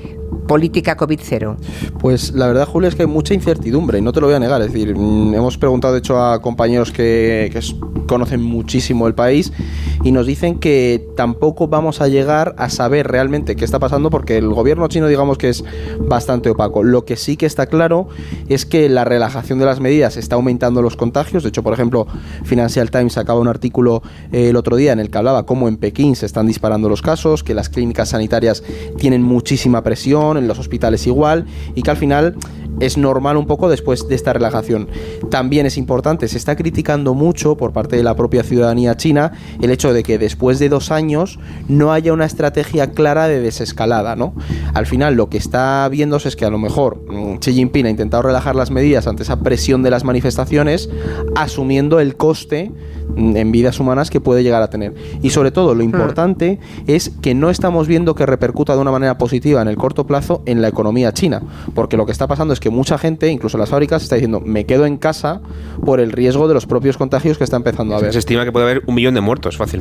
política 0.47 0.95
COVID 0.95 1.19
cero? 1.21 1.57
Pues 1.99 2.31
la 2.33 2.47
verdad, 2.47 2.67
Julio, 2.67 2.89
es 2.89 2.95
que 2.95 3.03
hay 3.03 3.07
mucha 3.07 3.33
incertidumbre 3.33 3.99
y 3.99 4.01
no 4.01 4.11
te 4.11 4.21
lo 4.21 4.27
voy 4.27 4.35
a 4.35 4.39
negar. 4.39 4.61
Es 4.61 4.71
decir, 4.71 4.95
mm, 4.95 5.33
hemos 5.33 5.57
preguntado, 5.57 5.93
de 5.93 5.99
hecho, 5.99 6.21
a 6.21 6.41
compañeros 6.41 6.91
que, 6.91 7.49
que 7.51 7.59
conocen 8.07 8.41
muchísimo 8.41 9.07
el 9.07 9.15
país 9.15 9.53
y 10.03 10.11
nos 10.11 10.25
dicen 10.25 10.59
que 10.59 11.07
tampoco 11.15 11.67
vamos 11.67 12.01
a 12.01 12.07
llegar 12.07 12.55
a 12.57 12.69
saber 12.69 13.07
realmente 13.07 13.55
qué 13.55 13.65
está 13.65 13.79
pasando 13.79 14.09
porque 14.09 14.37
el 14.37 14.49
gobierno 14.49 14.87
chino, 14.87 15.07
digamos 15.07 15.37
que 15.37 15.49
es 15.49 15.63
bastante 15.99 16.49
opaco. 16.49 16.83
Lo 16.83 17.05
que 17.05 17.15
sí 17.15 17.37
que 17.37 17.45
está 17.45 17.67
claro 17.67 18.07
es 18.47 18.65
que 18.65 18.89
la 18.89 19.03
relajación 19.03 19.59
de 19.59 19.65
las 19.65 19.79
medidas 19.79 20.17
está 20.17 20.35
aumentando 20.35 20.81
los 20.81 20.95
contagios. 20.95 21.43
De 21.43 21.49
hecho, 21.49 21.63
por 21.63 21.73
ejemplo, 21.73 22.07
Financial 22.43 22.89
Times 22.91 23.13
sacaba 23.13 23.39
un 23.39 23.47
artículo 23.47 24.01
eh, 24.31 24.49
el 24.49 24.55
otro 24.55 24.75
día 24.75 24.93
en 24.93 24.99
el 24.99 25.09
que 25.09 25.17
hablaba 25.17 25.45
cómo 25.45 25.67
en 25.67 25.77
Pekín 25.77 26.15
se 26.15 26.25
están 26.25 26.47
disparando 26.47 26.89
los 26.89 27.01
casos, 27.01 27.43
que 27.43 27.53
las 27.53 27.69
clínicas 27.69 28.09
sanitarias 28.09 28.63
tienen 28.97 29.21
muchísima 29.21 29.83
presión, 29.83 30.37
en 30.37 30.47
los 30.47 30.59
hospitales 30.59 31.07
igual, 31.07 31.45
y 31.75 31.81
que 31.81 31.91
al 31.91 31.97
final 31.97 32.35
es 32.79 32.97
normal 32.97 33.37
un 33.37 33.45
poco 33.45 33.69
después 33.69 34.07
de 34.07 34.15
esta 34.15 34.33
relajación. 34.33 34.87
También 35.29 35.65
es 35.65 35.77
importante, 35.77 36.27
se 36.27 36.37
está 36.37 36.55
criticando 36.55 37.13
mucho 37.13 37.57
por 37.57 37.73
parte 37.73 37.97
de 37.97 38.03
la 38.03 38.15
propia 38.15 38.43
ciudadanía 38.43 38.95
china 38.95 39.33
el 39.61 39.71
hecho 39.71 39.88
de 39.93 40.03
que 40.03 40.17
después 40.17 40.59
de 40.59 40.69
dos 40.69 40.91
años 40.91 41.39
no 41.67 41.91
haya 41.91 42.13
una 42.13 42.25
estrategia 42.25 42.91
clara 42.91 43.27
de 43.27 43.39
desescalada, 43.39 44.15
¿no? 44.15 44.33
Al 44.73 44.85
final 44.85 45.15
lo 45.15 45.29
que 45.29 45.37
está 45.37 45.87
viéndose 45.89 46.29
es 46.29 46.35
que 46.35 46.45
a 46.45 46.49
lo 46.49 46.57
mejor 46.57 47.01
mm, 47.09 47.37
Xi 47.39 47.53
Jinping 47.53 47.85
ha 47.85 47.89
intentado 47.89 48.23
relajar 48.23 48.55
las 48.55 48.71
medidas 48.71 49.07
ante 49.07 49.23
esa 49.23 49.39
presión 49.41 49.83
de 49.83 49.89
las 49.89 50.03
manifestaciones, 50.03 50.89
asumiendo 51.35 51.99
el 51.99 52.15
coste 52.15 52.71
mm, 53.15 53.37
en 53.37 53.51
vidas 53.51 53.79
humanas 53.79 54.09
que 54.09 54.21
puede 54.21 54.43
llegar 54.43 54.61
a 54.61 54.69
tener. 54.69 54.93
Y 55.21 55.31
sobre 55.31 55.51
todo, 55.51 55.75
lo 55.75 55.83
importante 55.83 56.59
es 56.87 57.11
que 57.21 57.33
no 57.33 57.49
estamos 57.49 57.87
viendo 57.87 58.15
que 58.15 58.25
repercuta 58.25 58.75
de 58.75 58.81
una 58.81 58.91
manera 58.91 59.17
positiva 59.17 59.61
en 59.61 59.67
el 59.67 59.77
corto 59.77 60.05
plazo 60.05 60.41
en 60.45 60.61
la 60.61 60.67
economía 60.67 61.13
china. 61.13 61.41
Porque 61.73 61.97
lo 61.97 62.05
que 62.05 62.11
está 62.11 62.27
pasando 62.27 62.53
es 62.53 62.59
que 62.59 62.69
mucha 62.69 62.97
gente, 62.97 63.29
incluso 63.29 63.57
las 63.57 63.69
fábricas, 63.69 64.03
está 64.03 64.15
diciendo, 64.15 64.39
me 64.39 64.65
quedo 64.65 64.85
en 64.85 64.97
casa 64.97 65.41
por 65.85 65.99
el 65.99 66.11
riesgo 66.11 66.47
de 66.47 66.53
los 66.53 66.65
propios 66.65 66.97
contagios 66.97 67.37
que 67.37 67.43
está 67.43 67.57
empezando 67.57 67.95
a 67.95 67.97
haber. 67.97 68.13
Se 68.13 68.19
estima 68.19 68.45
que 68.45 68.51
puede 68.51 68.65
haber 68.65 68.83
un 68.87 68.95
millón 68.95 69.13
de 69.13 69.21
muertos 69.21 69.57
fácilmente. 69.57 69.78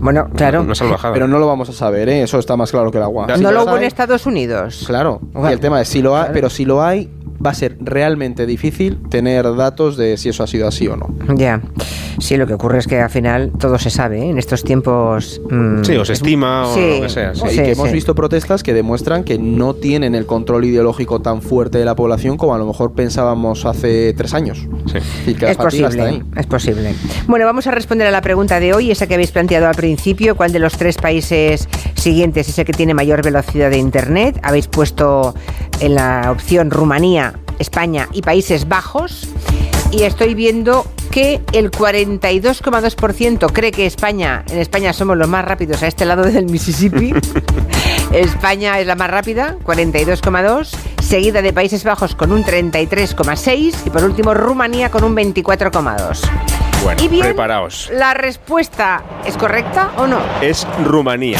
Bueno, 0.00 0.28
claro. 0.34 0.62
Una 0.62 0.74
salvajada. 0.74 1.14
Pero 1.14 1.28
no 1.28 1.38
lo 1.38 1.46
vamos 1.46 1.68
a 1.68 1.72
saber, 1.72 2.08
¿eh? 2.08 2.22
eso 2.22 2.38
está 2.38 2.56
más 2.56 2.70
claro 2.70 2.90
que 2.90 2.98
el 2.98 3.04
agua. 3.04 3.26
Si 3.36 3.42
¿No 3.42 3.52
lo 3.52 3.64
hubo 3.64 3.76
en 3.76 3.84
Estados 3.84 4.26
Unidos? 4.26 4.84
Claro, 4.86 5.20
y 5.34 5.52
el 5.52 5.60
tema 5.60 5.80
es 5.80 5.88
si 5.88 6.02
lo 6.02 6.16
hay, 6.16 6.22
claro. 6.22 6.34
pero 6.34 6.50
si 6.50 6.64
lo 6.64 6.82
hay, 6.82 7.10
va 7.44 7.50
a 7.50 7.54
ser 7.54 7.76
realmente 7.80 8.46
difícil 8.46 8.98
tener 9.08 9.54
datos 9.56 9.96
de 9.96 10.16
si 10.16 10.28
eso 10.28 10.42
ha 10.42 10.46
sido 10.46 10.68
así 10.68 10.88
o 10.88 10.96
no. 10.96 11.08
Ya. 11.36 11.60
Sí, 12.18 12.36
lo 12.36 12.46
que 12.46 12.54
ocurre 12.54 12.78
es 12.78 12.86
que 12.86 13.00
al 13.00 13.10
final 13.10 13.52
todo 13.58 13.78
se 13.78 13.90
sabe, 13.90 14.20
¿eh? 14.22 14.30
En 14.30 14.38
estos 14.38 14.64
tiempos... 14.64 15.40
mm, 15.50 15.84
Sí, 15.84 15.96
o 15.96 16.04
se 16.04 16.12
estima 16.14 16.66
o 16.68 16.74
sí, 16.74 16.96
lo 16.96 17.02
que 17.02 17.08
sea. 17.08 17.34
sí. 17.34 17.42
y 17.46 17.50
sí, 17.50 17.56
que 17.56 17.72
hemos 17.72 17.92
visto 17.92 18.14
protestas 18.14 18.62
que 18.62 18.74
demuestran 18.74 19.24
que 19.24 19.38
no 19.38 19.74
tienen 19.74 20.14
el 20.14 20.26
control 20.26 20.64
ideológico 20.64 21.20
tan 21.20 21.42
fuerte 21.42 21.78
de 21.78 21.84
la 21.84 21.94
población 21.94 22.36
como 22.36 22.54
a 22.54 22.58
lo 22.58 22.66
mejor 22.66 22.92
pensábamos 22.92 23.64
hace 23.64 24.12
tres 24.14 24.34
años. 24.34 24.58
Sí. 24.86 24.98
Es 25.26 25.42
Es 25.42 25.56
posible, 25.56 26.02
ahí. 26.02 26.22
es 26.36 26.46
posible. 26.46 26.94
Bueno, 27.26 27.46
vamos 27.46 27.66
a 27.66 27.70
responder 27.70 28.06
a 28.06 28.10
la 28.10 28.20
pregunta 28.20 28.60
de 28.60 28.72
hoy, 28.74 28.90
esa 28.90 29.06
que 29.06 29.14
habéis 29.14 29.30
planteado 29.30 29.66
al 29.68 29.74
principio. 29.74 30.36
¿Cuál 30.36 30.52
de 30.52 30.58
los 30.58 30.74
tres 30.76 30.96
países 30.96 31.68
siguientes 31.94 32.48
es 32.48 32.58
el 32.58 32.64
que 32.64 32.72
tiene 32.72 32.94
mayor 32.94 33.22
velocidad 33.22 33.70
de 33.70 33.78
Internet? 33.78 34.38
Habéis 34.42 34.66
puesto 34.68 35.34
en 35.80 35.94
la 35.94 36.30
opción 36.30 36.70
Rumanía, 36.70 37.34
España 37.58 38.08
y 38.12 38.22
Países 38.22 38.68
Bajos. 38.68 39.28
Y 39.92 40.02
estoy 40.02 40.34
viendo 40.34 40.84
que 41.10 41.40
el 41.52 41.70
42,2% 41.70 43.52
cree 43.52 43.72
que 43.72 43.86
España, 43.86 44.44
en 44.48 44.58
España 44.58 44.92
somos 44.92 45.16
los 45.16 45.28
más 45.28 45.44
rápidos 45.44 45.82
a 45.82 45.86
este 45.86 46.04
lado 46.04 46.22
del 46.22 46.46
Mississippi. 46.46 47.12
España 48.12 48.78
es 48.78 48.86
la 48.86 48.94
más 48.94 49.10
rápida, 49.10 49.56
42,2, 49.64 50.70
seguida 51.02 51.42
de 51.42 51.52
Países 51.52 51.84
Bajos 51.84 52.14
con 52.14 52.32
un 52.32 52.44
33,6 52.44 53.74
y 53.86 53.90
por 53.90 54.04
último 54.04 54.34
Rumanía 54.34 54.90
con 54.90 55.04
un 55.04 55.16
24,2. 55.16 56.20
Bueno, 56.82 57.02
y 57.02 57.08
bien, 57.08 57.22
preparaos. 57.22 57.90
¿la 57.92 58.14
respuesta 58.14 59.02
es 59.26 59.36
correcta 59.36 59.92
o 59.96 60.06
no? 60.06 60.20
Es 60.40 60.66
Rumanía. 60.84 61.38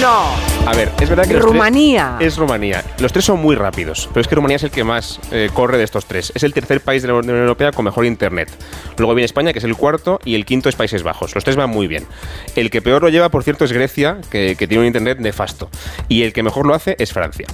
No. 0.00 0.49
A 0.66 0.74
ver, 0.74 0.92
es 1.00 1.08
verdad 1.08 1.26
que 1.26 1.34
los 1.34 1.42
Rumanía. 1.42 2.14
tres- 2.18 2.34
es 2.34 2.38
Rumanía. 2.38 2.84
Los 3.00 3.12
tres 3.12 3.24
son 3.24 3.40
muy 3.40 3.56
rápidos, 3.56 4.08
pero 4.12 4.20
es 4.20 4.28
que 4.28 4.36
Rumanía 4.36 4.56
es 4.56 4.62
el 4.62 4.70
que 4.70 4.84
más 4.84 5.18
eh, 5.32 5.50
corre 5.52 5.78
de 5.78 5.84
estos 5.84 6.04
tres. 6.06 6.30
Es 6.34 6.44
el 6.44 6.52
tercer 6.54 6.80
país 6.80 7.02
de 7.02 7.08
la 7.08 7.14
Unión 7.14 7.38
Europea 7.38 7.72
con 7.72 7.84
mejor 7.84 8.04
internet. 8.06 8.48
Luego 8.96 9.14
viene 9.14 9.24
España, 9.24 9.52
que 9.52 9.58
es 9.58 9.64
el 9.64 9.74
cuarto, 9.74 10.20
y 10.24 10.36
el 10.36 10.44
quinto 10.44 10.68
es 10.68 10.76
Países 10.76 11.02
Bajos. 11.02 11.34
Los 11.34 11.42
tres 11.42 11.56
van 11.56 11.70
muy 11.70 11.88
bien. 11.88 12.06
El 12.54 12.70
que 12.70 12.82
peor 12.82 13.02
lo 13.02 13.08
lleva, 13.08 13.30
por 13.30 13.42
cierto, 13.42 13.64
es 13.64 13.72
Grecia, 13.72 14.18
que, 14.30 14.54
que 14.56 14.68
tiene 14.68 14.82
un 14.82 14.86
internet 14.86 15.18
nefasto. 15.18 15.68
Y 16.08 16.22
el 16.22 16.32
que 16.32 16.42
mejor 16.44 16.66
lo 16.66 16.74
hace 16.74 16.94
es 17.00 17.12
Francia. 17.12 17.46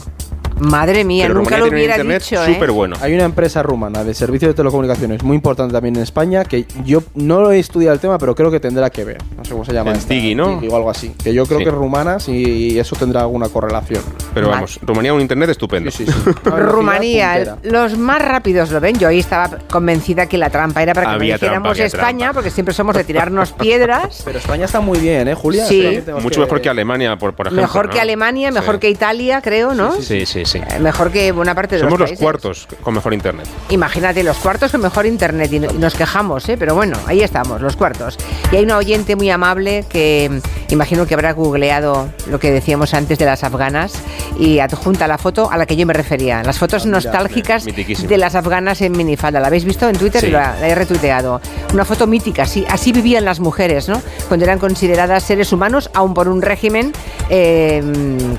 Madre 0.58 1.04
mía, 1.04 1.26
Pero 1.26 1.38
nunca 1.38 1.58
lo 1.58 1.66
hubiera 1.66 1.94
internet 1.96 2.22
dicho, 2.22 2.42
¿eh? 2.44 2.54
súper 2.54 2.70
bueno. 2.70 2.96
Hay 3.00 3.14
una 3.14 3.24
empresa 3.24 3.62
rumana 3.62 4.04
de 4.04 4.14
servicios 4.14 4.50
de 4.50 4.54
telecomunicaciones 4.54 5.22
muy 5.22 5.36
importante 5.36 5.72
también 5.72 5.96
en 5.96 6.02
España 6.02 6.44
que 6.44 6.64
yo 6.84 7.02
no 7.14 7.50
he 7.52 7.58
estudiado 7.58 7.92
el 7.94 8.00
tema, 8.00 8.16
pero 8.18 8.34
creo 8.34 8.50
que 8.50 8.58
tendrá 8.60 8.88
que 8.90 9.04
ver. 9.04 9.18
No 9.36 9.44
sé 9.44 9.50
cómo 9.52 9.64
se 9.64 9.72
llama. 9.72 9.92
El 9.92 9.98
esta, 9.98 10.14
¿no? 10.34 10.58
O 10.70 10.76
algo 10.76 10.90
así. 10.90 11.10
Que 11.22 11.34
yo 11.34 11.44
creo 11.46 11.58
Sí. 11.58 11.64
que 11.64 11.70
es 11.70 11.76
rumana 11.76 12.16
y 12.26 12.78
eso 12.78 12.96
tendrá 12.96 13.20
alguna 13.20 13.48
correlación. 13.48 14.02
Pero 14.32 14.46
Vale. 14.48 14.56
vamos, 14.56 14.78
Rumanía 14.82 15.12
un 15.14 15.20
internet 15.20 15.50
estupendo. 15.50 15.90
Sí, 15.90 16.06
sí, 16.06 16.12
Rumanía, 16.44 17.58
los 17.62 17.96
más 17.98 18.20
rápidos 18.22 18.70
lo 18.70 18.80
ven. 18.80 18.98
Yo 18.98 19.08
ahí 19.08 19.18
estaba 19.18 19.58
convencida 19.70 20.26
que 20.26 20.38
la 20.38 20.50
trampa 20.50 20.82
era 20.82 20.94
para 20.94 21.08
que 21.10 21.14
Había 21.16 21.34
no 21.34 21.38
dijéramos 21.40 21.76
trampa, 21.76 21.86
España, 21.86 22.18
trampa. 22.18 22.32
porque 22.34 22.50
siempre 22.50 22.74
somos 22.74 22.96
de 22.96 23.04
tirarnos 23.04 23.52
piedras. 23.52 24.22
Pero 24.24 24.38
España 24.38 24.64
está 24.64 24.80
muy 24.80 24.98
bien, 24.98 25.28
¿eh, 25.28 25.34
Julia? 25.34 25.66
Sí. 25.66 26.02
Mucho 26.22 26.40
mejor 26.40 26.60
que 26.60 26.68
Alemania, 26.68 27.16
por, 27.16 27.34
por 27.34 27.46
ejemplo. 27.46 27.62
mejor 27.62 27.86
¿no? 27.86 27.92
que 27.92 28.00
Alemania, 28.00 28.50
mejor 28.50 28.76
Sí. 28.76 28.80
que 28.80 28.90
Italia, 28.90 29.40
creo, 29.42 29.74
¿no? 29.74 29.92
Sí, 30.00 30.24
sí, 30.26 30.44
sí. 30.46 30.58
Eh, 30.70 30.78
Mejor 30.80 31.10
que 31.10 31.32
buena 31.32 31.54
parte 31.54 31.76
de 31.76 31.82
Somos 31.82 31.98
los 31.98 32.12
cuartos 32.12 32.68
con 32.82 32.94
mejor 32.94 33.12
internet. 33.14 33.46
Imagínate, 33.70 34.22
los 34.22 34.36
cuartos 34.38 34.72
con 34.72 34.80
mejor 34.80 35.04
internet 35.06 35.52
y, 35.52 35.58
no- 35.60 35.70
y 35.70 35.74
nos 35.78 35.94
quejamos, 35.94 36.48
¿eh? 36.48 36.56
pero 36.56 36.74
bueno, 36.74 36.96
ahí 37.06 37.20
estamos, 37.22 37.60
los 37.60 37.76
cuartos. 37.76 38.16
Y 38.52 38.56
hay 38.56 38.64
una 38.64 38.76
oyente 38.78 39.16
muy 39.16 39.28
amable 39.30 39.84
que 39.88 40.40
mm, 40.68 40.72
imagino 40.72 41.06
que 41.06 41.14
habrá 41.14 41.32
googleado 41.32 42.08
lo 42.30 42.38
que 42.38 42.50
decíamos 42.50 42.94
antes 42.94 43.18
de 43.18 43.24
las 43.24 43.44
afganas 43.44 43.92
y 44.38 44.58
adjunta 44.60 45.06
la 45.08 45.18
foto 45.18 45.50
a 45.50 45.56
la 45.56 45.66
que 45.66 45.76
yo 45.76 45.86
me 45.86 45.92
refería. 45.92 46.42
Las 46.42 46.58
fotos 46.58 46.82
Ah, 46.82 46.86
mira, 46.86 46.96
nostálgicas 47.00 47.64
de 47.64 48.18
las 48.18 48.34
afganas 48.34 48.80
en 48.80 48.92
minifalda. 48.92 49.40
¿La 49.40 49.48
habéis 49.48 49.64
visto 49.64 49.88
en 49.88 49.96
Twitter? 49.96 50.20
Sí. 50.20 50.30
La, 50.30 50.56
la 50.60 50.68
he 50.68 50.74
retuiteado. 50.74 51.40
Una 51.72 51.84
foto 51.84 52.06
mítica, 52.06 52.42
así, 52.44 52.64
así 52.68 52.92
vivían 52.92 53.24
las 53.24 53.40
mujeres, 53.40 53.88
¿no? 53.88 54.00
Cuando 54.28 54.44
eran 54.44 54.58
consideradas 54.58 55.24
seres 55.24 55.52
humanos, 55.52 55.90
aún 55.94 56.14
por 56.14 56.28
un 56.28 56.42
régimen 56.42 56.92
eh, 57.30 57.82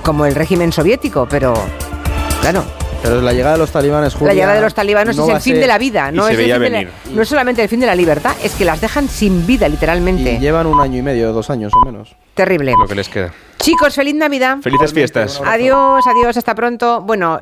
como 0.04 0.26
el 0.26 0.36
régimen 0.36 0.72
soviético, 0.72 1.28
pero 1.30 1.54
claro, 2.51 2.65
Pero 3.03 3.21
la 3.21 3.31
llegada 3.33 3.53
de 3.53 3.60
los 3.60 3.71
talibanes, 3.71 4.13
Julia, 4.15 4.27
la 4.29 4.33
llegada 4.33 4.55
de 4.55 4.62
los 4.62 4.73
talibanos 4.73 5.15
no 5.15 5.23
es 5.25 5.29
el 5.36 5.41
fin 5.41 5.53
ser- 5.53 5.62
de 5.62 5.67
la 5.67 5.77
vida, 5.77 6.10
y 6.12 6.15
no 6.15 6.23
se 6.25 6.33
es, 6.33 6.38
el 6.39 6.43
veía 6.43 6.55
fin 6.55 6.63
de 6.63 6.69
la- 6.69 6.77
venir. 6.79 6.91
no 7.13 7.21
es 7.21 7.29
solamente 7.29 7.62
el 7.63 7.69
fin 7.69 7.79
de 7.79 7.86
la 7.86 7.95
libertad, 7.95 8.36
es 8.43 8.53
que 8.55 8.65
las 8.65 8.81
dejan 8.81 9.07
sin 9.07 9.45
vida, 9.45 9.67
literalmente. 9.69 10.33
Y 10.33 10.39
llevan 10.39 10.65
un 10.67 10.79
año 10.81 10.97
y 10.97 11.01
medio, 11.01 11.31
dos 11.33 11.49
años 11.49 11.71
o 11.75 11.86
menos. 11.86 12.15
Terrible. 12.33 12.73
Lo 12.79 12.88
que 12.88 12.95
les 12.95 13.10
queda. 13.10 13.31
Chicos, 13.60 13.95
feliz 13.95 14.15
Navidad. 14.15 14.57
Felices 14.62 14.93
fiestas. 14.93 15.41
Adiós, 15.43 16.03
adiós, 16.07 16.38
hasta 16.38 16.53
pronto. 16.55 17.01
Bueno, 17.01 17.41